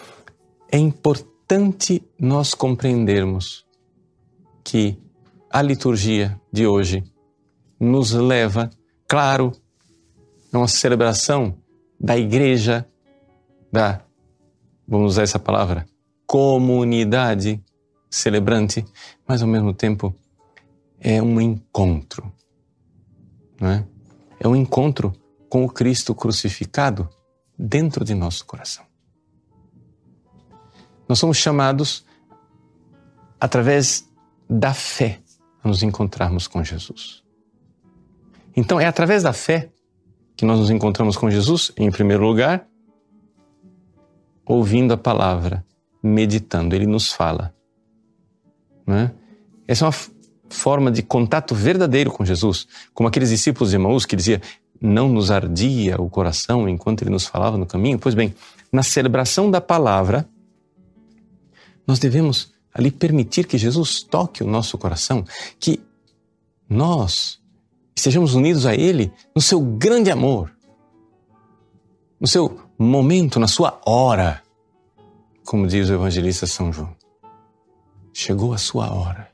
é 0.71 0.79
importante 0.79 2.03
nós 2.19 2.55
compreendermos 2.55 3.67
que 4.65 4.99
a 5.55 5.63
liturgia 5.63 6.37
de 6.53 6.67
hoje 6.67 7.05
nos 7.79 8.11
leva, 8.11 8.69
claro, 9.07 9.53
a 10.53 10.59
uma 10.59 10.67
celebração 10.67 11.57
da 11.99 12.19
igreja, 12.19 12.85
da, 13.71 14.05
vamos 14.89 15.13
usar 15.13 15.23
essa 15.23 15.39
palavra, 15.39 15.87
comunidade 16.27 17.63
celebrante, 18.11 18.85
mas 19.29 19.43
ao 19.43 19.49
mesmo 19.49 19.73
tempo 19.73 20.13
é 20.99 21.23
um 21.23 21.41
encontro. 21.41 22.33
Não 23.61 23.69
é? 23.71 23.87
é 24.41 24.49
um 24.49 24.57
encontro 24.57 25.13
com 25.49 25.65
o 25.65 25.71
Cristo 25.71 26.17
crucificado 26.17 27.09
dentro 27.57 28.05
de 28.05 28.13
nosso 28.13 28.45
coração. 28.45 28.85
Nós 31.09 31.21
somos 31.21 31.37
chamados, 31.37 32.05
através 33.39 34.11
da 34.51 34.75
fé, 34.75 35.21
nos 35.65 35.83
encontrarmos 35.83 36.47
com 36.47 36.63
Jesus. 36.63 37.23
Então, 38.57 38.79
é 38.79 38.87
através 38.87 39.23
da 39.23 39.33
fé 39.33 39.71
que 40.37 40.45
nós 40.45 40.59
nos 40.59 40.71
encontramos 40.71 41.17
com 41.17 41.31
Jesus, 41.31 41.73
em 41.77 41.91
primeiro 41.91 42.25
lugar, 42.25 42.67
ouvindo 44.47 44.93
a 44.93 44.97
palavra, 44.97 45.65
meditando. 46.03 46.75
Ele 46.75 46.87
nos 46.87 47.13
fala. 47.13 47.55
Né? 48.87 49.13
Essa 49.67 49.85
é 49.85 49.89
uma 49.89 49.95
forma 50.51 50.91
de 50.91 51.03
contato 51.03 51.55
verdadeiro 51.55 52.11
com 52.11 52.25
Jesus, 52.25 52.67
como 52.93 53.09
aqueles 53.09 53.31
discípulos 53.31 53.71
de 53.71 53.77
Emaús 53.77 54.05
que 54.05 54.15
dizia 54.15 54.41
não 54.81 55.09
nos 55.09 55.31
ardia 55.31 56.01
o 56.01 56.11
coração 56.11 56.69
enquanto 56.69 57.03
ele 57.03 57.11
nos 57.11 57.27
falava 57.27 57.57
no 57.57 57.67
caminho. 57.67 57.99
Pois 57.99 58.15
bem, 58.15 58.35
na 58.71 58.83
celebração 58.83 59.51
da 59.51 59.61
palavra, 59.61 60.29
nós 61.87 61.99
devemos 61.99 62.54
ali 62.75 62.91
permitir 62.91 63.47
que 63.47 63.57
Jesus 63.57 64.03
toque 64.03 64.43
o 64.43 64.47
nosso 64.47 64.77
coração, 64.77 65.25
que 65.61 65.81
nós 66.69 67.41
estejamos 67.97 68.35
unidos 68.35 68.67
a 68.67 68.75
Ele 68.75 69.13
no 69.35 69.41
seu 69.41 69.61
grande 69.61 70.11
amor, 70.11 70.53
no 72.21 72.27
seu 72.27 72.61
momento, 72.77 73.39
na 73.39 73.47
sua 73.47 73.81
hora, 73.87 74.43
como 75.45 75.69
diz 75.69 75.89
o 75.89 75.95
evangelista 75.95 76.47
São 76.47 76.73
João. 76.73 76.95
Chegou 78.13 78.53
a 78.53 78.59
sua 78.59 78.93
hora, 78.93 79.31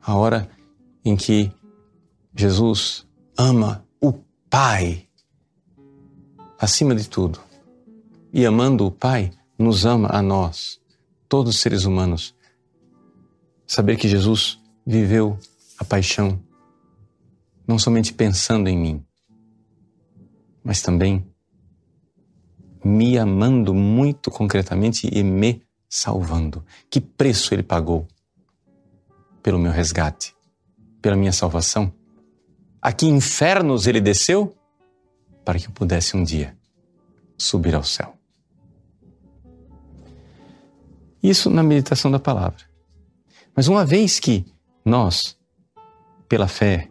a 0.00 0.14
hora 0.14 0.48
em 1.04 1.16
que 1.16 1.50
Jesus 2.34 3.06
ama 3.36 3.84
o 4.00 4.12
Pai 4.48 5.08
acima 6.58 6.94
de 6.94 7.08
tudo. 7.08 7.40
E 8.32 8.44
amando 8.44 8.86
o 8.86 8.90
Pai, 8.90 9.30
nos 9.58 9.84
ama 9.84 10.08
a 10.12 10.20
nós, 10.20 10.80
todos 11.34 11.56
os 11.56 11.60
seres 11.60 11.84
humanos. 11.84 12.32
Saber 13.66 13.96
que 13.96 14.06
Jesus 14.06 14.62
viveu 14.86 15.36
a 15.76 15.84
paixão 15.84 16.40
não 17.66 17.76
somente 17.76 18.12
pensando 18.12 18.68
em 18.68 18.78
mim, 18.78 19.04
mas 20.62 20.80
também 20.80 21.26
me 22.84 23.18
amando 23.18 23.74
muito 23.74 24.30
concretamente 24.30 25.10
e 25.12 25.24
me 25.24 25.60
salvando. 25.88 26.64
Que 26.88 27.00
preço 27.00 27.52
ele 27.52 27.64
pagou 27.64 28.06
pelo 29.42 29.58
meu 29.58 29.72
resgate, 29.72 30.36
pela 31.02 31.16
minha 31.16 31.32
salvação? 31.32 31.92
A 32.80 32.92
que 32.92 33.06
infernos 33.06 33.88
ele 33.88 34.00
desceu 34.00 34.56
para 35.44 35.58
que 35.58 35.66
eu 35.66 35.72
pudesse 35.72 36.16
um 36.16 36.22
dia 36.22 36.56
subir 37.36 37.74
ao 37.74 37.82
céu. 37.82 38.13
Isso 41.24 41.48
na 41.48 41.62
meditação 41.62 42.10
da 42.10 42.18
palavra. 42.18 42.62
Mas 43.56 43.66
uma 43.66 43.82
vez 43.82 44.20
que 44.20 44.44
nós, 44.84 45.38
pela 46.28 46.46
fé, 46.46 46.86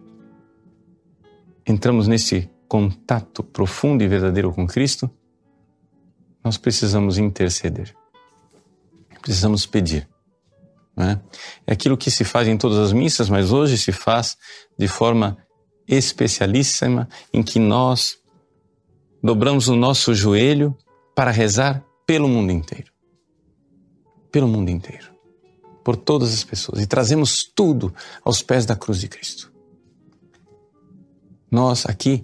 entramos 1.67 2.07
nesse 2.07 2.49
contato 2.67 3.43
profundo 3.43 4.03
e 4.03 4.07
verdadeiro 4.07 4.51
com 4.51 4.65
Cristo, 4.65 5.07
nós 6.43 6.57
precisamos 6.57 7.19
interceder. 7.19 7.95
Precisamos 9.21 9.67
pedir. 9.67 10.09
É? 10.97 11.19
é 11.67 11.73
aquilo 11.73 11.95
que 11.95 12.09
se 12.09 12.23
faz 12.23 12.47
em 12.47 12.57
todas 12.57 12.79
as 12.79 12.91
missas, 12.91 13.29
mas 13.29 13.51
hoje 13.51 13.77
se 13.77 13.91
faz 13.91 14.35
de 14.77 14.87
forma 14.87 15.37
especialíssima, 15.87 17.07
em 17.31 17.43
que 17.43 17.59
nós 17.59 18.17
dobramos 19.21 19.67
o 19.67 19.75
nosso 19.75 20.15
joelho 20.15 20.75
para 21.15 21.29
rezar 21.29 21.85
pelo 22.07 22.27
mundo 22.27 22.51
inteiro. 22.51 22.92
Pelo 24.33 24.49
mundo 24.49 24.69
inteiro. 24.69 25.13
Por 25.81 25.95
todas 25.95 26.33
as 26.33 26.43
pessoas. 26.43 26.81
E 26.81 26.85
trazemos 26.85 27.45
tudo 27.45 27.93
aos 28.21 28.43
pés 28.43 28.65
da 28.65 28.75
cruz 28.75 28.99
de 28.99 29.07
Cristo. 29.07 29.53
Nós 31.49 31.85
aqui 31.85 32.23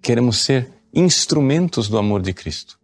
queremos 0.00 0.38
ser 0.38 0.72
instrumentos 0.94 1.88
do 1.88 1.98
amor 1.98 2.22
de 2.22 2.32
Cristo. 2.32 2.78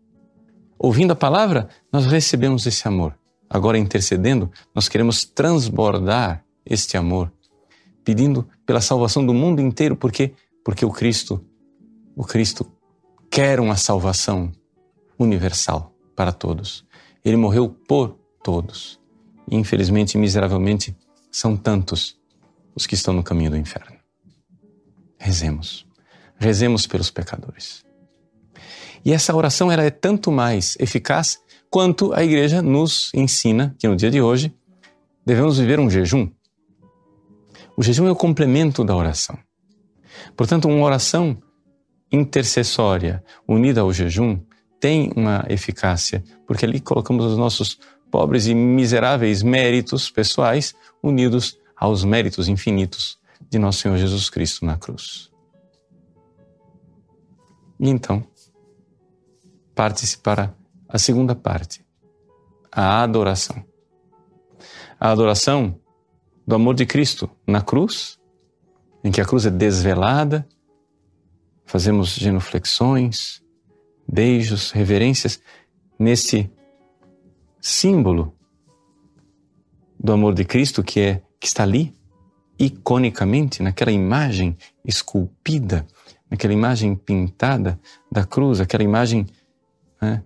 Ouvindo 0.78 1.12
a 1.12 1.16
palavra, 1.16 1.70
nós 1.92 2.04
recebemos 2.04 2.66
esse 2.66 2.86
amor. 2.86 3.16
Agora, 3.48 3.78
intercedendo, 3.78 4.50
nós 4.74 4.88
queremos 4.88 5.24
transbordar 5.24 6.44
este 6.66 6.96
amor, 6.98 7.32
pedindo 8.04 8.46
pela 8.66 8.82
salvação 8.82 9.24
do 9.24 9.32
mundo 9.32 9.60
inteiro, 9.60 9.96
porque 9.96 10.34
porque 10.64 10.84
o 10.84 10.90
Cristo, 10.90 11.44
o 12.14 12.24
Cristo 12.24 12.70
quer 13.30 13.60
uma 13.60 13.76
salvação 13.76 14.52
universal 15.18 15.94
para 16.14 16.32
todos. 16.32 16.84
Ele 17.24 17.36
morreu 17.36 17.68
por 17.68 18.19
todos. 18.42 19.00
E, 19.50 19.57
infelizmente, 19.57 20.16
miseravelmente, 20.16 20.96
são 21.31 21.57
tantos 21.57 22.18
os 22.74 22.87
que 22.87 22.94
estão 22.94 23.14
no 23.14 23.22
caminho 23.22 23.50
do 23.50 23.57
inferno. 23.57 23.96
Rezemos. 25.18 25.87
Rezemos 26.38 26.87
pelos 26.87 27.11
pecadores. 27.11 27.85
E 29.05 29.12
essa 29.12 29.35
oração 29.35 29.70
ela 29.70 29.83
é 29.83 29.90
tanto 29.90 30.31
mais 30.31 30.76
eficaz 30.79 31.40
quanto 31.70 32.12
a 32.12 32.22
igreja 32.24 32.61
nos 32.61 33.11
ensina 33.14 33.74
que 33.79 33.87
no 33.87 33.96
dia 33.96 34.11
de 34.11 34.20
hoje 34.20 34.55
devemos 35.24 35.59
viver 35.59 35.79
um 35.79 35.88
jejum. 35.88 36.31
O 37.76 37.83
jejum 37.83 38.07
é 38.07 38.11
o 38.11 38.16
complemento 38.16 38.85
da 38.85 38.94
oração. 38.94 39.38
Portanto, 40.37 40.68
uma 40.68 40.85
oração 40.85 41.40
intercessória 42.11 43.22
unida 43.46 43.81
ao 43.81 43.92
jejum 43.92 44.40
tem 44.81 45.12
uma 45.14 45.44
eficácia, 45.48 46.24
porque 46.46 46.64
ali 46.64 46.81
colocamos 46.81 47.24
os 47.24 47.38
nossos 47.38 47.79
pobres 48.11 48.46
e 48.46 48.55
miseráveis 48.55 49.42
méritos 49.42 50.11
pessoais 50.11 50.75
unidos 51.03 51.59
aos 51.77 52.05
méritos 52.05 52.49
infinitos 52.49 53.18
de 53.49 53.59
nosso 53.59 53.81
Senhor 53.81 53.96
Jesus 53.96 54.29
Cristo 54.29 54.64
na 54.64 54.77
cruz. 54.77 55.31
E 57.79 57.88
então, 57.88 58.23
parte-se 59.75 60.18
para 60.18 60.55
a 60.88 60.99
segunda 60.99 61.35
parte, 61.35 61.85
a 62.70 63.03
adoração. 63.03 63.64
A 64.99 65.11
adoração 65.11 65.81
do 66.46 66.55
amor 66.55 66.75
de 66.75 66.85
Cristo 66.85 67.31
na 67.46 67.62
cruz, 67.62 68.18
em 69.03 69.11
que 69.11 69.20
a 69.20 69.25
cruz 69.25 69.46
é 69.46 69.51
desvelada, 69.51 70.46
fazemos 71.64 72.11
genuflexões, 72.11 73.42
beijos, 74.07 74.70
reverências 74.73 75.40
nesse 75.99 76.51
símbolo 77.61 78.35
do 79.99 80.12
amor 80.12 80.35
de 80.35 80.44
Cristo 80.44 80.83
que 80.83 81.01
é 81.01 81.23
que 81.38 81.46
está 81.46 81.62
ali 81.62 81.94
iconicamente 82.59 83.62
naquela 83.62 83.90
imagem 83.90 84.57
esculpida, 84.85 85.87
naquela 86.31 86.53
imagem 86.53 86.94
pintada 86.94 87.81
da 88.12 88.25
cruz, 88.25 88.61
aquela 88.61 88.83
imagem 88.83 89.27
né, 90.01 90.23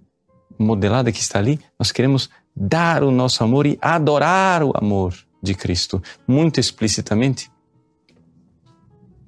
modelada 0.59 1.13
que 1.13 1.21
está 1.21 1.39
ali, 1.39 1.61
nós 1.79 1.93
queremos 1.93 2.29
dar 2.55 3.05
o 3.05 3.11
nosso 3.11 3.43
amor 3.45 3.67
e 3.67 3.79
adorar 3.81 4.65
o 4.65 4.73
amor 4.77 5.15
de 5.41 5.55
Cristo 5.55 6.03
muito 6.27 6.59
explicitamente, 6.59 7.51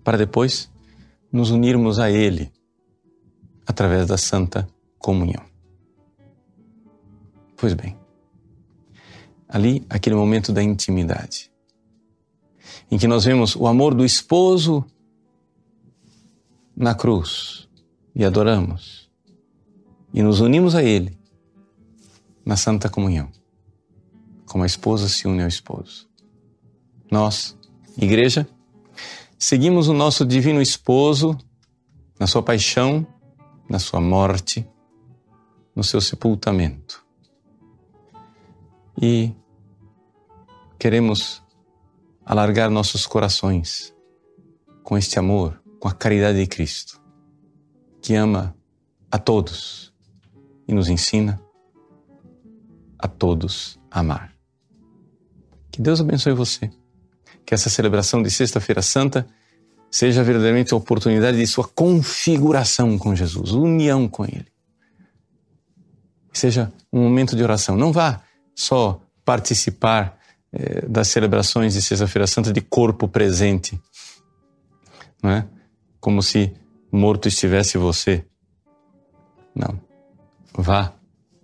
para 0.03 0.19
depois 0.19 0.71
nos 1.31 1.51
unirmos 1.51 1.99
a 1.99 2.11
Ele 2.11 2.53
através 3.67 4.07
da 4.07 4.17
Santa 4.17 4.67
Comunhão. 4.99 5.56
Pois 7.57 7.73
bem, 7.73 7.97
ali, 9.49 9.85
aquele 9.89 10.15
momento 10.15 10.53
da 10.53 10.63
intimidade, 10.63 11.51
em 12.91 12.99
que 12.99 13.07
nós 13.07 13.25
vemos 13.25 13.57
o 13.57 13.67
amor 13.67 13.95
do 13.95 14.05
esposo 14.05 14.85
na 16.77 16.95
cruz 16.95 17.69
e 18.15 18.25
adoramos 18.25 19.11
e 20.13 20.23
nos 20.23 20.41
unimos 20.41 20.75
a 20.75 20.83
Ele 20.83 21.19
na 22.45 22.57
Santa 22.57 22.89
Comunhão, 22.89 23.31
como 24.45 24.65
a 24.65 24.67
esposa 24.67 25.09
se 25.09 25.27
une 25.27 25.43
ao 25.43 25.49
esposo. 25.49 26.09
Nós, 27.11 27.57
Igreja, 27.97 28.47
seguimos 29.39 29.89
o 29.89 29.95
nosso 29.95 30.25
Divino 30.25 30.61
Esposo 30.61 31.39
na 32.19 32.27
sua 32.27 32.43
paixão, 32.43 33.07
na 33.69 33.79
sua 33.79 34.01
morte, 34.01 34.67
no 35.75 35.83
seu 35.83 36.01
sepultamento. 36.01 37.06
E 39.01 39.33
queremos 40.79 41.43
alargar 42.25 42.71
nossos 42.71 43.07
corações 43.07 43.95
com 44.83 44.97
este 44.97 45.19
amor, 45.19 45.61
com 45.79 45.89
a 45.89 45.93
caridade 45.93 46.39
de 46.39 46.47
Cristo, 46.47 47.01
que 48.01 48.15
ama 48.15 48.57
a 49.11 49.19
todos 49.19 49.93
e 50.67 50.75
nos 50.75 50.89
ensina 50.89 51.41
a 52.99 53.07
todos 53.07 53.79
amar. 53.91 54.33
Que 55.71 55.83
Deus 55.83 56.01
abençoe 56.01 56.33
você. 56.33 56.71
Que 57.45 57.55
essa 57.55 57.69
celebração 57.69 58.23
de 58.23 58.31
Sexta-feira 58.31 58.83
Santa 58.83 59.27
seja 59.91 60.23
verdadeiramente 60.23 60.73
a 60.73 60.77
oportunidade 60.77 61.37
de 61.37 61.47
sua 61.47 61.69
configuração 61.69 62.99
com 62.99 63.15
Jesus, 63.15 63.53
união 63.53 64.09
com 64.09 64.25
Ele. 64.25 64.47
Seja 66.33 66.73
um 66.93 67.03
momento 67.03 67.37
de 67.37 67.43
oração. 67.43 67.77
Não 67.77 67.93
vá 67.93 68.23
só 68.57 69.01
participar 69.25 70.19
eh, 70.53 70.87
das 70.89 71.09
celebrações 71.09 71.75
de 71.75 71.83
Sexta-feira 71.83 72.27
Santa 72.27 72.53
de 72.53 72.61
corpo 72.61 73.07
presente, 73.07 73.81
não 75.23 75.31
é? 75.31 75.49
Como 76.01 76.23
se 76.23 76.53
morto 76.91 77.29
estivesse 77.29 77.79
você. 77.79 78.25
Não. 79.55 79.81
Vá, 80.55 80.93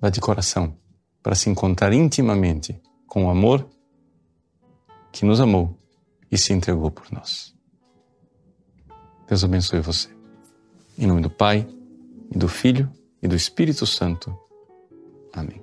vá 0.01 0.09
de 0.09 0.21
coração 0.21 0.77
para 1.23 1.35
se 1.35 1.49
encontrar 1.49 1.93
intimamente 1.93 2.81
com 3.07 3.27
o 3.27 3.31
amor 3.31 3.69
que 5.13 5.25
nos 5.25 5.41
amou 5.41 5.79
e 6.31 6.39
se 6.39 6.53
entregou 6.53 6.91
por 6.91 7.13
nós. 7.13 7.55
Deus 9.29 9.45
abençoe 9.45 9.81
você. 9.81 10.09
Em 10.99 11.07
nome 11.07 11.21
do 11.21 11.31
Pai, 11.31 11.67
e 12.35 12.39
do 12.39 12.49
Filho 12.49 12.91
e 13.23 13.29
do 13.29 13.37
Espírito 13.37 13.87
Santo. 13.87 14.37
Amém. 15.33 15.62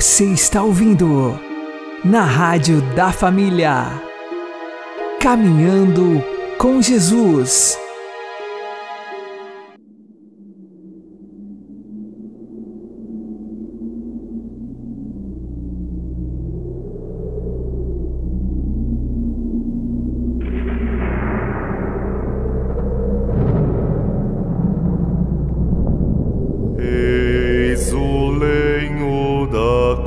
Você 0.00 0.26
está 0.26 0.62
ouvindo 0.62 1.40
na 2.04 2.22
Rádio 2.22 2.80
da 2.94 3.10
Família. 3.10 4.00
Caminhando 5.20 6.22
com 6.56 6.80
Jesus. 6.80 7.76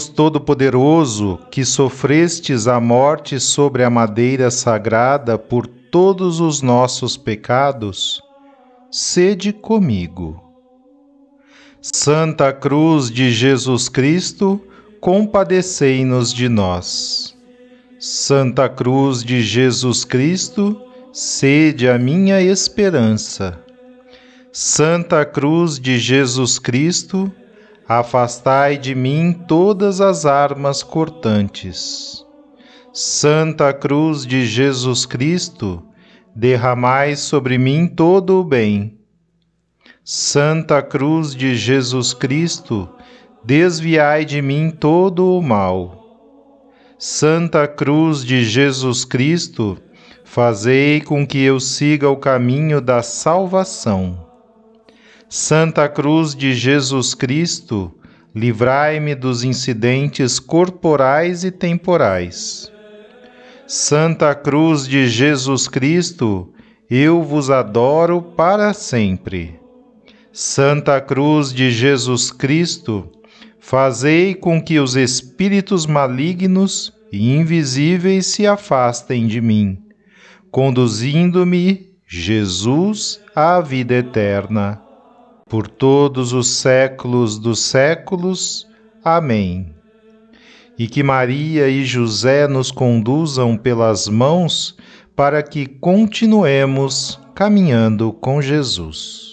Deus 0.00 0.08
Todo-Poderoso, 0.08 1.38
que 1.50 1.62
sofrestes 1.62 2.66
a 2.66 2.80
morte 2.80 3.38
sobre 3.38 3.84
a 3.84 3.90
madeira 3.90 4.50
sagrada 4.50 5.36
por 5.36 5.66
todos 5.66 6.40
os 6.40 6.62
nossos 6.62 7.18
pecados, 7.18 8.22
sede 8.90 9.52
comigo. 9.52 10.42
Santa 11.82 12.50
Cruz 12.50 13.10
de 13.10 13.30
Jesus 13.30 13.90
Cristo, 13.90 14.58
compadecei-nos 15.00 16.32
de 16.32 16.48
nós. 16.48 17.36
Santa 17.98 18.70
Cruz 18.70 19.22
de 19.22 19.42
Jesus 19.42 20.02
Cristo, 20.02 20.80
sede 21.12 21.90
a 21.90 21.98
minha 21.98 22.40
esperança. 22.40 23.62
Santa 24.50 25.26
Cruz 25.26 25.78
de 25.78 25.98
Jesus 25.98 26.58
Cristo, 26.58 27.30
afastai 27.92 28.78
de 28.78 28.94
mim 28.94 29.32
todas 29.32 30.00
as 30.00 30.24
armas 30.24 30.80
cortantes. 30.80 32.24
Santa 32.92 33.72
Cruz 33.72 34.24
de 34.24 34.46
Jesus 34.46 35.04
Cristo, 35.04 35.82
derramai 36.32 37.16
sobre 37.16 37.58
mim 37.58 37.88
todo 37.88 38.38
o 38.38 38.44
bem. 38.44 38.96
Santa 40.04 40.80
Cruz 40.80 41.34
de 41.34 41.56
Jesus 41.56 42.14
Cristo, 42.14 42.88
desviai 43.44 44.24
de 44.24 44.40
mim 44.40 44.70
todo 44.70 45.36
o 45.36 45.42
mal. 45.42 45.98
Santa 46.96 47.66
Cruz 47.66 48.24
de 48.24 48.44
Jesus 48.44 49.04
Cristo, 49.04 49.76
fazei 50.24 51.00
com 51.00 51.26
que 51.26 51.42
eu 51.42 51.58
siga 51.58 52.08
o 52.08 52.16
caminho 52.16 52.80
da 52.80 53.02
salvação. 53.02 54.29
Santa 55.32 55.88
Cruz 55.88 56.34
de 56.34 56.52
Jesus 56.54 57.14
Cristo, 57.14 57.94
livrai-me 58.34 59.14
dos 59.14 59.44
incidentes 59.44 60.40
corporais 60.40 61.44
e 61.44 61.52
temporais. 61.52 62.68
Santa 63.64 64.34
Cruz 64.34 64.88
de 64.88 65.06
Jesus 65.06 65.68
Cristo, 65.68 66.52
eu 66.90 67.22
vos 67.22 67.48
adoro 67.48 68.20
para 68.20 68.72
sempre. 68.72 69.60
Santa 70.32 71.00
Cruz 71.00 71.54
de 71.54 71.70
Jesus 71.70 72.32
Cristo, 72.32 73.08
fazei 73.60 74.34
com 74.34 74.60
que 74.60 74.80
os 74.80 74.96
espíritos 74.96 75.86
malignos 75.86 76.92
e 77.12 77.36
invisíveis 77.36 78.26
se 78.26 78.48
afastem 78.48 79.28
de 79.28 79.40
mim, 79.40 79.78
conduzindo-me, 80.50 81.88
Jesus, 82.04 83.20
à 83.32 83.60
vida 83.60 83.94
eterna 83.94 84.89
por 85.50 85.66
todos 85.66 86.32
os 86.32 86.46
séculos 86.46 87.36
dos 87.36 87.58
séculos. 87.58 88.68
Amém. 89.04 89.74
E 90.78 90.86
que 90.86 91.02
Maria 91.02 91.68
e 91.68 91.84
José 91.84 92.46
nos 92.46 92.70
conduzam 92.70 93.56
pelas 93.56 94.08
mãos 94.08 94.76
para 95.16 95.42
que 95.42 95.66
continuemos 95.66 97.18
caminhando 97.34 98.12
com 98.12 98.40
Jesus. 98.40 99.29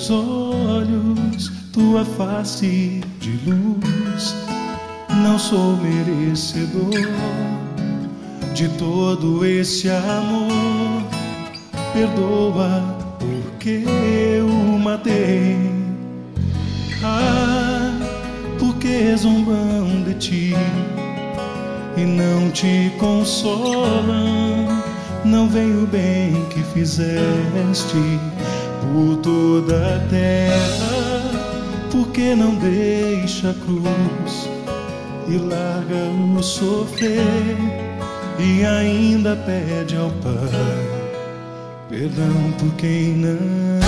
Teus 0.00 0.10
olhos, 0.10 1.52
tua 1.72 2.04
face 2.04 3.02
de 3.20 3.30
luz. 3.46 4.34
Não 5.22 5.38
sou 5.38 5.76
merecedor 5.76 6.90
de 8.54 8.68
todo 8.78 9.44
esse 9.44 9.90
amor, 9.90 11.02
perdoa 11.92 12.82
porque 13.18 13.84
eu 14.38 14.48
matei. 14.78 15.58
Ah, 17.04 17.92
porque 18.58 19.14
zombam 19.16 20.02
de 20.04 20.14
ti 20.14 20.54
e 21.96 22.00
não 22.00 22.50
te 22.50 22.90
consolam. 22.98 24.66
Não 25.24 25.46
vem 25.48 25.70
o 25.82 25.86
bem 25.86 26.46
que 26.48 26.62
fizeste 26.72 27.98
por 28.80 29.16
toda 29.18 29.96
a 29.96 29.98
terra, 30.08 31.30
porque 31.90 32.34
não 32.34 32.54
deixa 32.56 33.50
a 33.50 33.54
cruz 33.54 34.48
e 35.28 35.38
larga 35.38 36.10
o 36.38 36.42
sofrer 36.42 37.56
e 38.38 38.64
ainda 38.64 39.36
pede 39.36 39.96
ao 39.96 40.10
Pai 40.10 41.00
perdão 41.90 42.52
por 42.56 42.72
quem 42.76 43.16
não. 43.16 43.80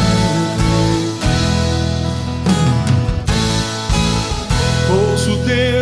Ouço 4.90 5.38
teu 5.46 5.81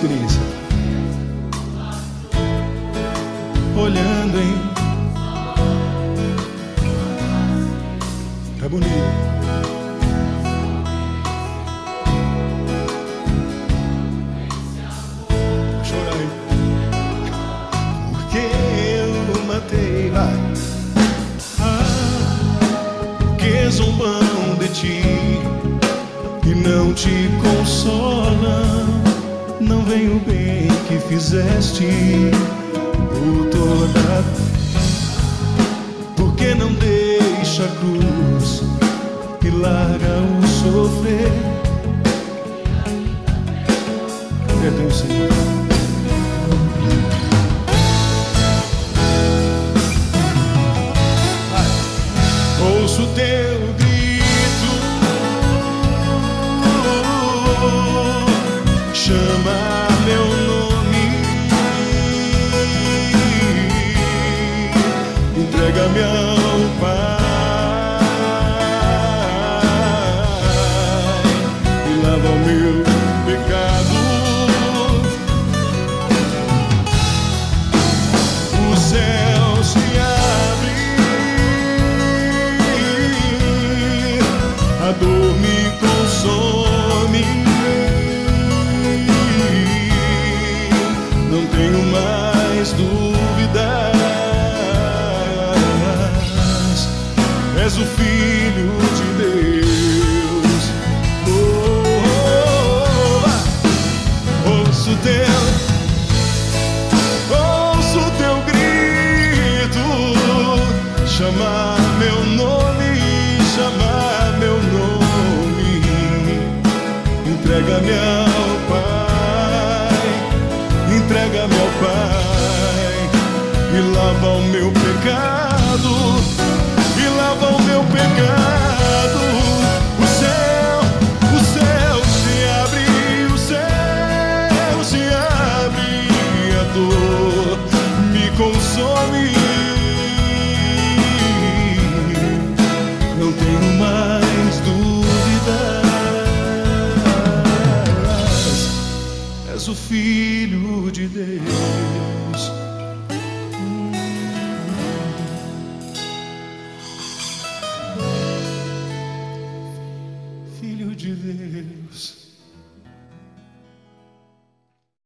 experiência. 0.00 0.40
Olhando 3.76 4.40
em 4.40 4.69
fizeste 31.40 32.59